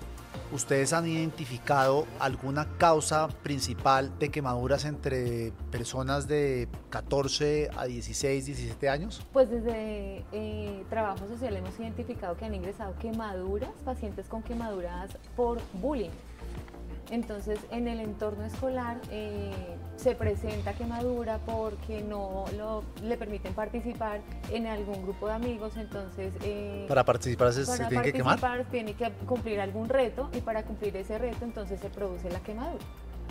¿Ustedes 0.52 0.94
han 0.94 1.08
identificado 1.08 2.08
alguna 2.20 2.68
causa 2.78 3.28
principal 3.44 4.18
de 4.18 4.30
quemaduras 4.30 4.84
entre 4.86 5.54
personas 5.72 6.28
de 6.28 6.68
14 6.90 7.70
a 7.78 7.86
16, 7.86 8.48
17 8.48 8.90
años? 8.90 9.24
Pues 9.32 9.52
desde 9.52 10.26
eh, 10.32 10.84
trabajo 10.90 11.28
social 11.28 11.56
hemos 11.56 11.80
identificado 11.80 12.36
que 12.36 12.46
han 12.46 12.56
ingresado 12.56 12.96
quemaduras, 13.00 13.70
pacientes 13.86 14.26
con 14.28 14.42
quemaduras 14.42 15.12
por 15.36 15.60
bullying. 15.74 16.10
Entonces, 17.12 17.60
en 17.72 17.88
el 17.88 18.00
entorno 18.00 18.46
escolar 18.46 19.00
eh, 19.12 19.52
se 19.98 20.16
presenta 20.16 20.74
quemadura 20.74 21.40
porque 21.46 22.02
no 22.02 22.46
le 23.04 23.18
permiten 23.18 23.54
participar 23.54 24.22
en 24.52 24.68
algún 24.68 25.02
grupo 25.04 25.28
de 25.28 25.34
amigos. 25.34 25.74
Entonces, 25.78 26.34
eh, 26.44 26.86
para 26.88 27.04
participar 27.04 27.52
se, 27.54 27.66
tiene 27.88 28.04
que 28.04 28.14
quemar. 28.14 28.40
Tiene 28.72 28.94
que 28.94 29.12
cumplir 29.26 29.60
algún 29.60 29.90
reto 29.90 30.30
y 30.34 30.42
para 30.42 30.64
cumplir 30.64 30.96
ese 30.98 31.18
reto, 31.18 31.44
entonces 31.46 31.80
se 31.80 31.90
produce 31.90 32.30
la 32.30 32.40
quemadura 32.40 32.84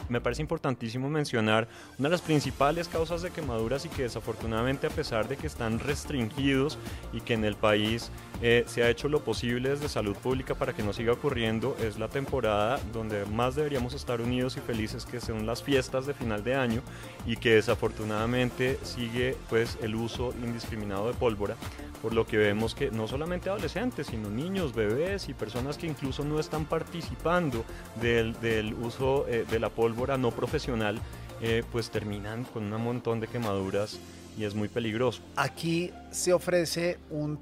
me 0.08 0.20
parece 0.20 0.42
importantísimo 0.42 1.08
mencionar 1.08 1.68
una 1.98 2.08
de 2.08 2.12
las 2.12 2.22
principales 2.22 2.88
causas 2.88 3.22
de 3.22 3.30
quemaduras 3.30 3.84
y 3.84 3.88
que 3.88 4.02
desafortunadamente 4.02 4.86
a 4.86 4.90
pesar 4.90 5.28
de 5.28 5.36
que 5.36 5.46
están 5.46 5.78
restringidos 5.78 6.78
y 7.12 7.20
que 7.20 7.34
en 7.34 7.44
el 7.44 7.56
país 7.56 8.10
eh, 8.42 8.64
se 8.66 8.82
ha 8.82 8.90
hecho 8.90 9.08
lo 9.08 9.20
posible 9.20 9.70
desde 9.70 9.88
salud 9.88 10.16
pública 10.16 10.54
para 10.54 10.72
que 10.72 10.82
no 10.82 10.92
siga 10.92 11.12
ocurriendo, 11.12 11.76
es 11.80 11.98
la 11.98 12.08
temporada 12.08 12.80
donde 12.92 13.24
más 13.26 13.54
deberíamos 13.54 13.94
estar 13.94 14.20
unidos 14.20 14.56
y 14.56 14.60
felices 14.60 15.04
que 15.04 15.20
son 15.20 15.46
las 15.46 15.62
fiestas 15.62 16.06
de 16.06 16.14
final 16.14 16.44
de 16.44 16.54
año 16.54 16.82
y 17.26 17.36
que 17.36 17.54
desafortunadamente 17.54 18.78
sigue 18.82 19.36
pues 19.48 19.78
el 19.82 19.94
uso 19.94 20.32
indiscriminado 20.42 21.08
de 21.08 21.14
pólvora 21.14 21.56
por 22.00 22.14
lo 22.14 22.26
que 22.26 22.36
vemos 22.36 22.74
que 22.74 22.90
no 22.90 23.08
solamente 23.08 23.50
adolescentes, 23.50 24.06
sino 24.06 24.30
niños, 24.30 24.74
bebés 24.74 25.28
y 25.28 25.34
personas 25.34 25.76
que 25.76 25.86
incluso 25.86 26.24
no 26.24 26.38
están 26.38 26.64
participando 26.64 27.64
del, 28.00 28.38
del 28.40 28.74
uso 28.74 29.26
eh, 29.28 29.44
de 29.50 29.58
la 29.58 29.68
pólvora 29.68 29.97
no 30.18 30.30
profesional, 30.30 31.00
eh, 31.40 31.62
pues 31.72 31.90
terminan 31.90 32.44
con 32.44 32.72
un 32.72 32.82
montón 32.82 33.20
de 33.20 33.26
quemaduras 33.26 33.98
y 34.36 34.44
es 34.44 34.54
muy 34.54 34.68
peligroso. 34.68 35.20
Aquí 35.36 35.92
se 36.10 36.32
ofrece 36.32 36.98
un 37.10 37.38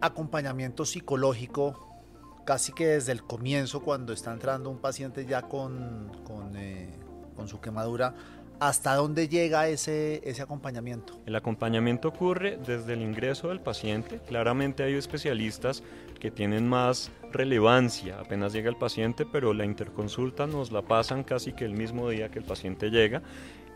acompañamiento 0.00 0.84
psicológico 0.84 1.84
casi 2.44 2.72
que 2.72 2.86
desde 2.86 3.12
el 3.12 3.22
comienzo, 3.22 3.80
cuando 3.82 4.12
está 4.12 4.32
entrando 4.32 4.70
un 4.70 4.78
paciente 4.78 5.26
ya 5.26 5.42
con, 5.42 6.10
con, 6.24 6.56
eh, 6.56 6.88
con 7.36 7.46
su 7.48 7.60
quemadura, 7.60 8.14
¿Hasta 8.60 8.94
dónde 8.94 9.28
llega 9.28 9.68
ese, 9.68 10.20
ese 10.24 10.42
acompañamiento? 10.42 11.20
El 11.26 11.36
acompañamiento 11.36 12.08
ocurre 12.08 12.56
desde 12.56 12.94
el 12.94 13.02
ingreso 13.02 13.48
del 13.48 13.60
paciente. 13.60 14.20
Claramente 14.26 14.82
hay 14.82 14.94
especialistas 14.94 15.82
que 16.18 16.30
tienen 16.30 16.68
más 16.68 17.12
relevancia 17.32 18.18
apenas 18.20 18.52
llega 18.52 18.70
el 18.70 18.76
paciente, 18.76 19.26
pero 19.26 19.52
la 19.52 19.64
interconsulta 19.64 20.46
nos 20.46 20.72
la 20.72 20.82
pasan 20.82 21.24
casi 21.24 21.52
que 21.52 21.64
el 21.64 21.74
mismo 21.74 22.08
día 22.08 22.30
que 22.30 22.38
el 22.38 22.44
paciente 22.44 22.90
llega 22.90 23.22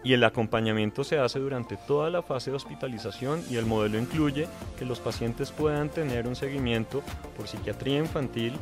y 0.04 0.14
el 0.14 0.24
acompañamiento 0.24 1.04
se 1.04 1.18
hace 1.18 1.38
durante 1.38 1.76
toda 1.76 2.10
la 2.10 2.22
fase 2.22 2.50
de 2.50 2.56
hospitalización 2.56 3.42
y 3.48 3.56
el 3.56 3.66
modelo 3.66 3.98
incluye 3.98 4.48
que 4.78 4.84
los 4.84 4.98
pacientes 4.98 5.52
puedan 5.52 5.90
tener 5.90 6.26
un 6.26 6.34
seguimiento 6.34 7.02
por 7.36 7.46
psiquiatría 7.46 7.98
infantil, 7.98 8.54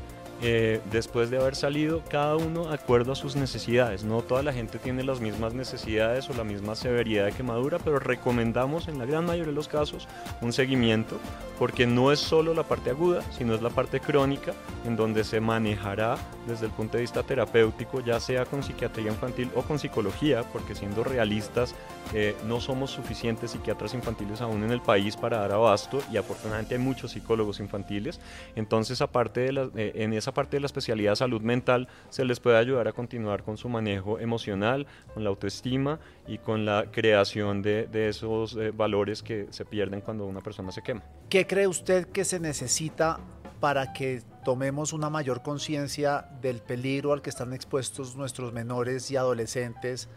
eh, 0.43 0.81
después 0.91 1.31
de 1.31 1.39
haber 1.39 1.55
salido, 1.55 2.03
cada 2.09 2.37
uno 2.37 2.69
de 2.69 2.75
acuerdo 2.75 3.13
a 3.13 3.17
sus 3.17 3.37
necesidades. 3.37 4.05
No 4.05 4.23
toda 4.23 4.43
la 4.43 4.53
gente 4.53 4.79
tiene 4.79 5.05
las 5.05 5.21
mismas 5.21 5.53
necesidades 5.53 6.31
o 6.31 6.35
la 6.35 6.45
misma 6.45 6.75
severidad 6.75 7.27
de 7.27 7.33
quemadura, 7.33 7.79
pero 7.79 7.99
recomendamos 7.99 8.89
en 8.89 8.99
la 8.99 9.05
gran 9.05 9.27
mayoría 9.27 9.51
de 9.51 9.55
los 9.55 9.69
casos 9.69 10.09
un 10.41 10.53
seguimiento, 10.53 11.19
porque 11.59 11.87
no 11.87 12.11
es 12.11 12.21
solo 12.21 12.55
la 12.55 12.63
parte 12.63 12.91
aguda, 12.91 13.23
sino 13.37 13.55
es 13.55 13.61
la 13.61 13.71
parte 13.71 14.01
crónica, 14.01 14.53
en 14.87 14.97
donde 14.97 15.25
se 15.25 15.41
manejará 15.41 16.17
desde 16.51 16.67
el 16.67 16.73
punto 16.73 16.97
de 16.97 17.03
vista 17.03 17.23
terapéutico, 17.23 18.01
ya 18.01 18.21
sea 18.21 18.45
con 18.45 18.63
psiquiatría 18.63 19.09
infantil 19.09 19.51
o 19.55 19.63
con 19.63 19.79
psicología, 19.79 20.43
porque 20.53 20.75
siendo 20.75 21.05
realistas, 21.05 21.75
eh, 22.13 22.35
no 22.47 22.61
somos 22.61 22.91
suficientes 22.91 23.53
psiquiatras 23.53 23.95
infantiles 23.95 24.41
aún 24.41 24.65
en 24.65 24.73
el 24.73 24.81
país 24.81 25.17
para 25.17 25.39
dar 25.39 25.53
abasto 25.53 26.03
y 26.13 26.17
afortunadamente 26.17 26.75
hay 26.75 26.81
muchos 26.81 27.13
psicólogos 27.13 27.61
infantiles. 27.61 28.21
Entonces, 28.57 29.01
aparte 29.01 29.41
de 29.41 29.53
la, 29.53 29.71
eh, 29.77 29.93
en 29.97 30.13
esa 30.13 30.33
parte 30.33 30.57
de 30.57 30.61
la 30.61 30.67
especialidad 30.67 31.15
salud 31.15 31.41
mental 31.41 31.89
se 32.09 32.25
les 32.25 32.41
puede 32.41 32.59
ayudar 32.59 32.89
a 32.89 32.93
continuar 32.93 33.43
con 33.43 33.57
su 33.57 33.69
manejo 33.69 34.19
emocional, 34.19 34.87
con 35.15 35.25
la 35.25 35.31
autoestima 35.31 36.01
y 36.27 36.39
con 36.39 36.65
la 36.65 36.91
creación 36.91 37.63
de, 37.63 37.89
esos 38.09 38.57
eh, 38.57 38.71
valores 38.71 39.23
que 39.23 39.47
se 39.51 39.65
pierden 39.65 40.01
cuando 40.01 40.27
una 40.27 40.41
persona 40.41 40.73
se 40.73 40.83
quema. 40.83 41.03
¿Qué 41.29 41.47
cree 41.47 41.67
usted 41.67 42.07
que 42.07 42.25
se 42.25 42.41
necesita 42.41 43.21
para 43.61 43.93
que 43.93 44.23
tomemos 44.45 44.93
una 44.93 45.11
mayor 45.11 45.43
conciencia 45.43 46.27
del 46.41 46.61
peligro 46.61 47.13
al 47.13 47.23
que 47.23 47.31
están 47.31 47.53
expuestos 47.53 48.17
nuestros 48.17 48.53
menores 48.53 49.11
y 49.11 49.17
adolescentes 49.17 50.09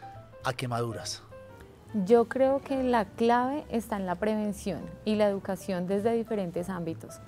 a 0.43 0.53
quemaduras? 0.53 1.21
Yo 2.05 2.25
creo 2.25 2.59
que 2.59 2.81
la 2.81 3.05
clave 3.05 3.65
está 3.69 3.97
en 3.97 4.07
la 4.07 4.15
prevención 4.15 4.81
y 5.05 5.15
la 5.15 5.27
educación 5.27 5.85
desde 5.85 6.13
diferentes 6.13 6.69
ámbitos. 6.69 7.19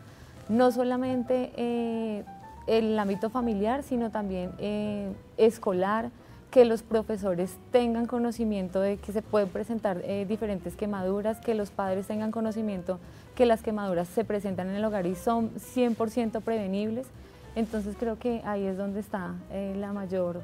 No 0.50 0.72
solamente 0.72 1.52
eh, 1.56 2.24
el 2.66 2.98
ámbito 2.98 3.30
familiar, 3.30 3.84
sino 3.84 4.10
también 4.10 4.54
eh, 4.58 5.14
escolar, 5.38 6.10
que 6.56 6.64
los 6.64 6.84
profesores 6.84 7.58
tengan 7.74 8.06
conocimiento 8.06 8.80
de 8.80 8.96
que 8.96 9.12
se 9.12 9.22
pueden 9.22 9.50
presentar 9.50 10.00
eh, 10.06 10.26
diferentes 10.26 10.78
quemaduras, 10.78 11.42
que 11.42 11.54
los 11.54 11.70
padres 11.70 12.08
tengan 12.08 12.32
conocimiento 12.32 12.98
que 13.36 13.46
las 13.46 13.62
quemaduras 13.62 14.08
se 14.08 14.24
presentan 14.24 14.70
en 14.70 14.76
el 14.76 14.86
hogar 14.86 15.06
y 15.06 15.16
son 15.16 15.54
100% 15.56 16.42
prevenibles. 16.42 17.08
Entonces 17.56 17.98
creo 18.00 18.18
que 18.18 18.42
ahí 18.46 18.64
es 18.64 18.78
donde 18.78 19.02
está 19.02 19.34
eh, 19.52 19.76
la 19.78 19.92
mayor 19.92 20.44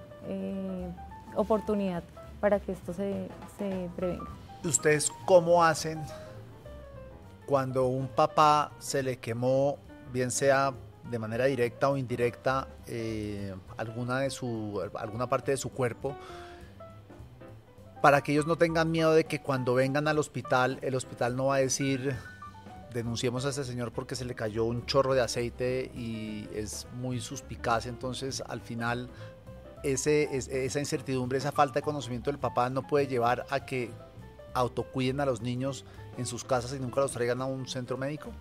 oportunidad 1.38 2.04
para 2.42 2.60
que 2.60 2.74
esto 2.74 2.92
se, 2.94 3.30
se 3.58 3.88
prevenga. 3.96 4.30
¿Ustedes 4.66 5.10
cómo 5.26 5.64
hacen 5.64 5.98
cuando 7.46 7.88
un 7.88 8.10
papá 8.10 8.74
se 8.80 9.02
le 9.02 9.16
quemó 9.16 9.78
bien 10.12 10.30
sea 10.30 10.74
de 11.12 11.20
manera 11.20 11.46
directa 11.46 11.90
o 11.90 11.98
indirecta, 11.98 12.68
eh, 12.88 13.54
alguna, 13.78 14.20
de 14.20 14.30
su, 14.30 14.82
alguna 14.96 15.28
parte 15.28 15.52
de 15.52 15.58
su 15.58 15.70
cuerpo, 15.70 16.16
para 18.02 18.22
que 18.22 18.32
ellos 18.32 18.48
no 18.48 18.56
tengan 18.56 18.90
miedo 18.90 19.14
de 19.14 19.26
que 19.26 19.42
cuando 19.42 19.76
vengan 19.76 20.08
al 20.08 20.18
hospital, 20.18 20.80
el 20.82 20.96
hospital 20.96 21.36
no 21.36 21.48
va 21.48 21.56
a 21.56 21.60
decir, 21.60 22.16
denunciemos 22.94 23.46
a 23.46 23.50
ese 23.50 23.64
señor 23.64 23.92
porque 23.92 24.16
se 24.16 24.26
le 24.26 24.34
cayó 24.34 24.66
un 24.66 24.86
chorro 24.86 25.14
de 25.14 25.22
aceite 25.22 25.92
y 25.94 26.50
es 26.54 26.88
muy 26.96 27.20
suspicaz, 27.20 27.86
entonces 27.86 28.42
al 28.48 28.62
final 28.62 29.10
ese, 29.84 30.30
esa 30.36 30.80
incertidumbre, 30.80 31.38
esa 31.38 31.52
falta 31.52 31.76
de 31.76 31.84
conocimiento 31.84 32.32
del 32.32 32.40
papá 32.40 32.70
no 32.70 32.88
puede 32.88 33.08
llevar 33.08 33.46
a 33.50 33.66
que 33.66 33.92
autocuiden 34.54 35.20
a 35.20 35.26
los 35.26 35.42
niños 35.42 35.86
en 36.18 36.26
sus 36.26 36.44
casas 36.44 36.74
y 36.74 36.80
nunca 36.80 37.02
los 37.02 37.12
traigan 37.12 37.42
a 37.42 37.46
un 37.46 37.68
centro 37.68 37.98
médico? 37.98 38.32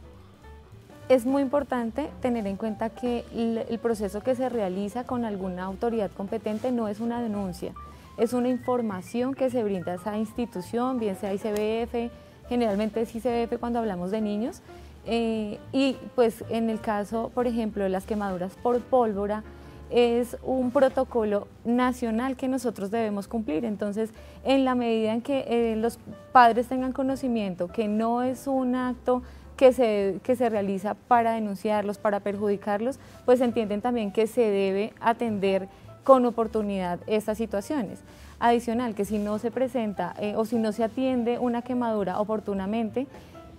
Es 1.11 1.27
muy 1.27 1.43
importante 1.43 2.09
tener 2.23 2.47
en 2.47 2.55
cuenta 2.55 2.89
que 2.89 3.25
el 3.35 3.81
proceso 3.81 4.21
que 4.21 4.37
se 4.37 4.49
realiza 4.49 5.03
con 5.03 5.25
alguna 5.25 5.65
autoridad 5.65 6.09
competente 6.13 6.71
no 6.71 6.87
es 6.87 7.01
una 7.01 7.21
denuncia, 7.21 7.73
es 8.17 8.33
una 8.33 8.49
información 8.49 9.35
que 9.35 9.51
se 9.51 9.65
brinda 9.65 9.91
a 9.91 9.95
esa 9.97 10.17
institución, 10.17 11.01
bien 11.01 11.17
sea 11.17 11.35
ICBF, 11.35 12.13
generalmente 12.49 13.01
es 13.01 13.13
ICBF 13.13 13.59
cuando 13.59 13.81
hablamos 13.81 14.13
de 14.13 14.21
niños, 14.21 14.63
eh, 15.05 15.59
y 15.73 15.97
pues 16.15 16.45
en 16.49 16.71
el 16.71 16.81
caso, 16.81 17.33
por 17.35 17.49
ejemplo, 17.49 17.83
de 17.83 17.91
las 17.91 18.07
quemaduras 18.07 18.53
por 18.63 18.79
pólvora, 18.79 19.43
es 19.91 20.37
un 20.45 20.71
protocolo 20.71 21.49
nacional 21.65 22.37
que 22.37 22.47
nosotros 22.47 22.93
debemos 22.93 23.27
cumplir. 23.27 23.65
Entonces, 23.65 24.11
en 24.45 24.65
la 24.65 24.77
medida 24.77 25.13
en 25.13 25.23
que 25.23 25.45
eh, 25.49 25.75
los 25.75 25.99
padres 26.31 26.69
tengan 26.69 26.93
conocimiento 26.93 27.67
que 27.67 27.89
no 27.89 28.23
es 28.23 28.47
un 28.47 28.77
acto 28.77 29.25
que 29.61 29.75
se, 29.75 30.21
que 30.23 30.37
se 30.37 30.49
realiza 30.49 30.95
para 30.95 31.33
denunciarlos, 31.33 31.99
para 31.99 32.21
perjudicarlos, 32.21 32.99
pues 33.27 33.43
entienden 33.43 33.83
también 33.83 34.11
que 34.11 34.27
se 34.27 34.41
debe 34.41 34.95
atender 35.01 35.69
con 36.03 36.25
oportunidad 36.25 36.99
estas 37.07 37.37
situaciones. 37.37 37.99
Adicional, 38.39 38.95
que 38.95 39.05
si 39.05 39.19
no 39.19 39.39
se 39.39 39.51
presenta 39.51 40.15
eh, 40.19 40.33
o 40.35 40.47
si 40.47 40.57
no 40.57 40.73
se 40.73 40.83
atiende 40.83 41.39
una 41.39 41.61
quemadura 41.61 42.21
oportunamente, 42.21 43.07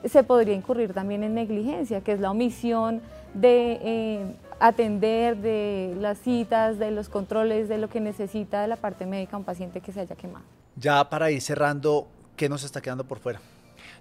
se 0.04 0.24
podría 0.24 0.56
incurrir 0.56 0.92
también 0.92 1.24
en 1.24 1.36
negligencia, 1.36 2.02
que 2.02 2.14
es 2.14 2.20
la 2.20 2.32
omisión 2.32 3.00
de 3.36 3.80
eh, 3.84 4.36
atender, 4.60 5.38
de 5.38 5.96
las 6.00 6.18
citas, 6.18 6.80
de 6.80 6.90
los 6.90 7.10
controles, 7.10 7.70
de 7.70 7.78
lo 7.78 7.90
que 7.90 8.02
necesita 8.02 8.64
de 8.64 8.70
la 8.70 8.78
parte 8.78 9.06
médica 9.06 9.38
un 9.38 9.44
paciente 9.44 9.82
que 9.82 9.92
se 9.92 10.00
haya 10.00 10.16
quemado. 10.16 10.46
Ya 10.78 11.08
para 11.08 11.30
ir 11.30 11.44
cerrando, 11.44 12.08
¿qué 12.36 12.50
nos 12.50 12.64
está 12.64 12.82
quedando 12.82 13.04
por 13.04 13.20
fuera? 13.20 13.40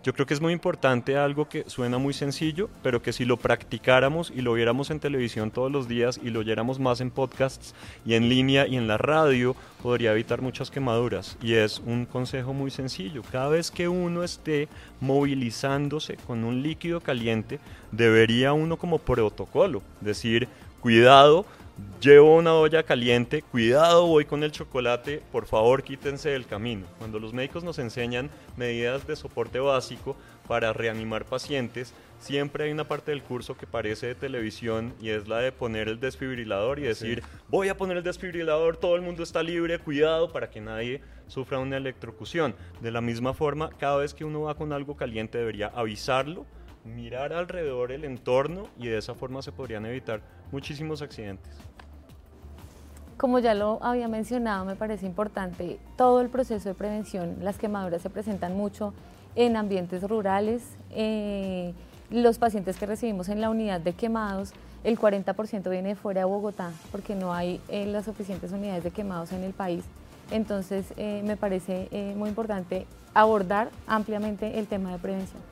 Yo 0.02 0.14
creo 0.14 0.24
que 0.24 0.32
es 0.32 0.40
muy 0.40 0.54
importante 0.54 1.18
algo 1.18 1.46
que 1.46 1.64
suena 1.68 1.98
muy 1.98 2.14
sencillo, 2.14 2.70
pero 2.82 3.02
que 3.02 3.12
si 3.12 3.26
lo 3.26 3.36
practicáramos 3.36 4.32
y 4.34 4.40
lo 4.40 4.54
viéramos 4.54 4.90
en 4.90 4.98
televisión 4.98 5.50
todos 5.50 5.70
los 5.70 5.88
días 5.88 6.18
y 6.22 6.30
lo 6.30 6.40
oyéramos 6.40 6.78
más 6.78 7.02
en 7.02 7.10
podcasts 7.10 7.74
y 8.06 8.14
en 8.14 8.30
línea 8.30 8.66
y 8.66 8.76
en 8.76 8.88
la 8.88 8.96
radio, 8.96 9.54
podría 9.82 10.12
evitar 10.12 10.40
muchas 10.40 10.70
quemaduras. 10.70 11.36
Y 11.42 11.52
es 11.52 11.80
un 11.84 12.06
consejo 12.06 12.54
muy 12.54 12.70
sencillo. 12.70 13.22
Cada 13.30 13.50
vez 13.50 13.70
que 13.70 13.88
uno 13.88 14.24
esté 14.24 14.68
movilizándose 15.00 16.16
con 16.16 16.44
un 16.44 16.62
líquido 16.62 17.00
caliente, 17.02 17.60
debería 17.92 18.54
uno 18.54 18.78
como 18.78 19.00
protocolo 19.00 19.82
decir, 20.00 20.48
cuidado, 20.80 21.44
llevo 22.00 22.36
una 22.36 22.54
olla 22.54 22.82
caliente, 22.82 23.42
cuidado, 23.42 24.06
voy 24.06 24.24
con 24.24 24.42
el 24.42 24.52
chocolate, 24.52 25.22
por 25.30 25.46
favor 25.46 25.82
quítense 25.82 26.30
del 26.30 26.46
camino. 26.46 26.86
Cuando 26.98 27.18
los 27.18 27.34
médicos 27.34 27.62
nos 27.62 27.78
enseñan 27.78 28.30
medidas 28.56 29.06
de 29.06 29.16
soporte 29.16 29.58
básico 29.58 30.16
para 30.48 30.72
reanimar 30.72 31.26
pacientes, 31.26 31.92
siempre 32.18 32.64
hay 32.64 32.72
una 32.72 32.88
parte 32.88 33.10
del 33.10 33.22
curso 33.22 33.56
que 33.56 33.66
parece 33.66 34.06
de 34.06 34.14
televisión 34.14 34.94
y 35.00 35.10
es 35.10 35.28
la 35.28 35.38
de 35.38 35.52
poner 35.52 35.88
el 35.88 36.00
desfibrilador 36.00 36.78
y 36.78 36.82
decir, 36.82 37.22
voy 37.48 37.68
a 37.68 37.76
poner 37.76 37.98
el 37.98 38.02
desfibrilador, 38.02 38.78
todo 38.78 38.96
el 38.96 39.02
mundo 39.02 39.22
está 39.22 39.42
libre, 39.42 39.78
cuidado 39.78 40.32
para 40.32 40.50
que 40.50 40.60
nadie 40.60 41.02
sufra 41.26 41.58
una 41.58 41.76
electrocución. 41.76 42.54
De 42.80 42.90
la 42.90 43.02
misma 43.02 43.34
forma, 43.34 43.70
cada 43.78 43.98
vez 43.98 44.14
que 44.14 44.24
uno 44.24 44.42
va 44.42 44.56
con 44.56 44.72
algo 44.72 44.96
caliente 44.96 45.38
debería 45.38 45.66
avisarlo, 45.68 46.46
mirar 46.84 47.34
alrededor 47.34 47.92
el 47.92 48.04
entorno 48.04 48.68
y 48.78 48.88
de 48.88 48.98
esa 48.98 49.14
forma 49.14 49.42
se 49.42 49.52
podrían 49.52 49.84
evitar 49.84 50.22
muchísimos 50.52 51.02
accidentes. 51.02 51.52
Como 53.16 53.38
ya 53.38 53.52
lo 53.52 53.78
había 53.82 54.08
mencionado, 54.08 54.64
me 54.64 54.76
parece 54.76 55.04
importante 55.04 55.78
todo 55.98 56.22
el 56.22 56.30
proceso 56.30 56.70
de 56.70 56.74
prevención. 56.74 57.36
Las 57.42 57.58
quemaduras 57.58 58.00
se 58.00 58.08
presentan 58.08 58.56
mucho 58.56 58.94
en 59.36 59.56
ambientes 59.56 60.02
rurales. 60.02 60.62
Eh, 60.90 61.74
los 62.10 62.38
pacientes 62.38 62.78
que 62.78 62.86
recibimos 62.86 63.28
en 63.28 63.42
la 63.42 63.50
unidad 63.50 63.80
de 63.80 63.92
quemados, 63.92 64.52
el 64.84 64.98
40% 64.98 65.68
viene 65.68 65.90
de 65.90 65.96
fuera 65.96 66.22
de 66.22 66.24
Bogotá 66.24 66.72
porque 66.90 67.14
no 67.14 67.34
hay 67.34 67.60
eh, 67.68 67.84
las 67.84 68.06
suficientes 68.06 68.52
unidades 68.52 68.84
de 68.84 68.90
quemados 68.90 69.32
en 69.32 69.44
el 69.44 69.52
país. 69.52 69.84
Entonces, 70.30 70.86
eh, 70.96 71.22
me 71.22 71.36
parece 71.36 71.88
muy 72.16 72.30
importante 72.30 72.86
abordar 73.12 73.70
ampliamente 73.86 74.58
el 74.58 74.66
tema 74.66 74.92
de 74.92 74.98
prevención. 74.98 75.42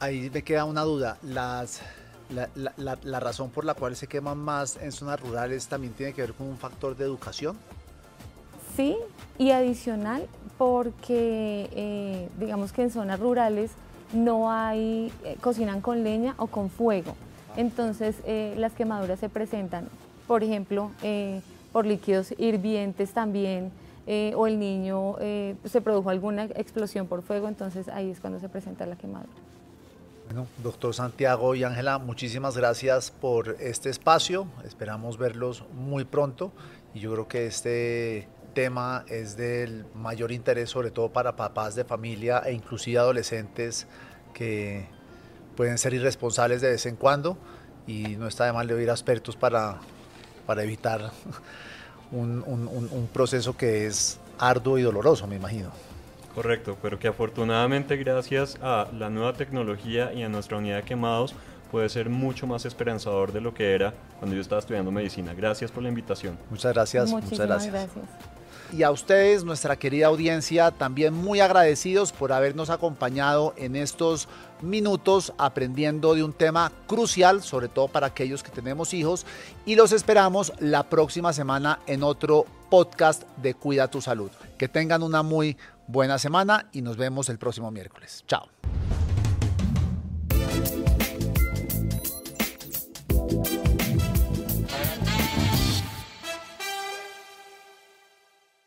Ahí 0.00 0.28
me 0.28 0.42
queda 0.42 0.66
una 0.66 0.82
duda. 0.82 1.16
Las 1.22 1.80
la, 2.30 3.20
razón 3.20 3.50
por 3.50 3.64
la 3.64 3.74
cual 3.74 3.96
se 3.96 4.06
queman 4.06 4.38
más 4.38 4.76
en 4.76 4.92
zonas 4.92 5.20
rurales 5.20 5.68
también 5.68 5.92
tiene 5.92 6.12
que 6.12 6.22
ver 6.22 6.34
con 6.34 6.48
un 6.48 6.56
factor 6.56 6.96
de 6.96 7.04
educación? 7.04 7.56
Sí, 8.76 8.96
y 9.38 9.50
adicional 9.50 10.26
porque 10.58 11.68
eh, 11.72 12.28
digamos 12.38 12.72
que 12.72 12.82
en 12.82 12.90
zonas 12.90 13.20
rurales 13.20 13.72
no 14.12 14.50
hay, 14.50 15.12
eh, 15.24 15.36
cocinan 15.40 15.80
con 15.80 16.02
leña 16.02 16.34
o 16.38 16.46
con 16.46 16.70
fuego. 16.70 17.14
Entonces 17.56 18.16
eh, 18.24 18.54
las 18.58 18.72
quemaduras 18.72 19.20
se 19.20 19.28
presentan, 19.28 19.88
por 20.26 20.42
ejemplo, 20.42 20.90
por 21.72 21.86
líquidos 21.86 22.34
hirvientes 22.38 23.12
también, 23.12 23.70
o 24.34 24.46
el 24.46 24.58
niño 24.58 25.16
se 25.64 25.80
produjo 25.80 26.10
alguna 26.10 26.44
explosión 26.44 27.06
por 27.06 27.22
fuego, 27.22 27.48
entonces 27.48 27.88
ahí 27.88 28.10
es 28.10 28.20
cuando 28.20 28.38
se 28.40 28.48
presenta 28.48 28.86
la 28.86 28.96
quemadura. 28.96 29.32
Bueno, 30.26 30.48
doctor 30.60 30.92
Santiago 30.92 31.54
y 31.54 31.62
Ángela, 31.62 31.98
muchísimas 31.98 32.56
gracias 32.56 33.12
por 33.12 33.56
este 33.60 33.90
espacio. 33.90 34.48
Esperamos 34.66 35.18
verlos 35.18 35.62
muy 35.72 36.04
pronto 36.04 36.50
y 36.94 36.98
yo 36.98 37.12
creo 37.12 37.28
que 37.28 37.46
este 37.46 38.28
tema 38.52 39.04
es 39.08 39.36
del 39.36 39.86
mayor 39.94 40.32
interés, 40.32 40.68
sobre 40.68 40.90
todo 40.90 41.10
para 41.10 41.36
papás 41.36 41.76
de 41.76 41.84
familia 41.84 42.42
e 42.44 42.52
inclusive 42.52 42.98
adolescentes 42.98 43.86
que 44.34 44.88
pueden 45.56 45.78
ser 45.78 45.94
irresponsables 45.94 46.60
de 46.60 46.70
vez 46.70 46.86
en 46.86 46.96
cuando 46.96 47.38
y 47.86 48.16
no 48.16 48.26
está 48.26 48.46
de 48.46 48.52
mal 48.52 48.66
de 48.66 48.74
oír 48.74 48.88
expertos 48.88 49.36
para, 49.36 49.78
para 50.44 50.64
evitar 50.64 51.12
un, 52.10 52.42
un 52.44 53.08
proceso 53.12 53.56
que 53.56 53.86
es 53.86 54.18
arduo 54.38 54.76
y 54.76 54.82
doloroso, 54.82 55.28
me 55.28 55.36
imagino. 55.36 55.70
Correcto, 56.36 56.76
pero 56.82 56.98
que 56.98 57.08
afortunadamente 57.08 57.96
gracias 57.96 58.58
a 58.60 58.88
la 58.92 59.08
nueva 59.08 59.32
tecnología 59.32 60.12
y 60.12 60.22
a 60.22 60.28
nuestra 60.28 60.58
unidad 60.58 60.76
de 60.76 60.82
quemados 60.82 61.34
puede 61.70 61.88
ser 61.88 62.10
mucho 62.10 62.46
más 62.46 62.66
esperanzador 62.66 63.32
de 63.32 63.40
lo 63.40 63.54
que 63.54 63.72
era 63.74 63.94
cuando 64.18 64.36
yo 64.36 64.42
estaba 64.42 64.58
estudiando 64.58 64.90
medicina. 64.90 65.32
Gracias 65.32 65.70
por 65.70 65.82
la 65.82 65.88
invitación. 65.88 66.38
Muchas 66.50 66.74
gracias. 66.74 67.10
muchas 67.10 67.38
gracias. 67.38 67.88
Y 68.70 68.82
a 68.82 68.90
ustedes, 68.90 69.44
nuestra 69.44 69.76
querida 69.76 70.08
audiencia, 70.08 70.72
también 70.72 71.14
muy 71.14 71.40
agradecidos 71.40 72.12
por 72.12 72.32
habernos 72.34 72.68
acompañado 72.68 73.54
en 73.56 73.74
estos 73.74 74.28
minutos 74.60 75.32
aprendiendo 75.38 76.14
de 76.14 76.22
un 76.22 76.34
tema 76.34 76.70
crucial, 76.86 77.42
sobre 77.42 77.68
todo 77.68 77.88
para 77.88 78.08
aquellos 78.08 78.42
que 78.42 78.50
tenemos 78.50 78.92
hijos. 78.92 79.24
Y 79.64 79.76
los 79.76 79.92
esperamos 79.92 80.52
la 80.58 80.82
próxima 80.82 81.32
semana 81.32 81.78
en 81.86 82.02
otro 82.02 82.44
podcast 82.68 83.22
de 83.38 83.54
Cuida 83.54 83.88
tu 83.88 84.02
Salud. 84.02 84.30
Que 84.58 84.68
tengan 84.68 85.02
una 85.02 85.22
muy 85.22 85.56
buena 85.86 86.18
semana 86.18 86.68
y 86.72 86.82
nos 86.82 86.96
vemos 86.96 87.28
el 87.28 87.38
próximo 87.38 87.70
miércoles. 87.70 88.24
Chao. 88.26 88.48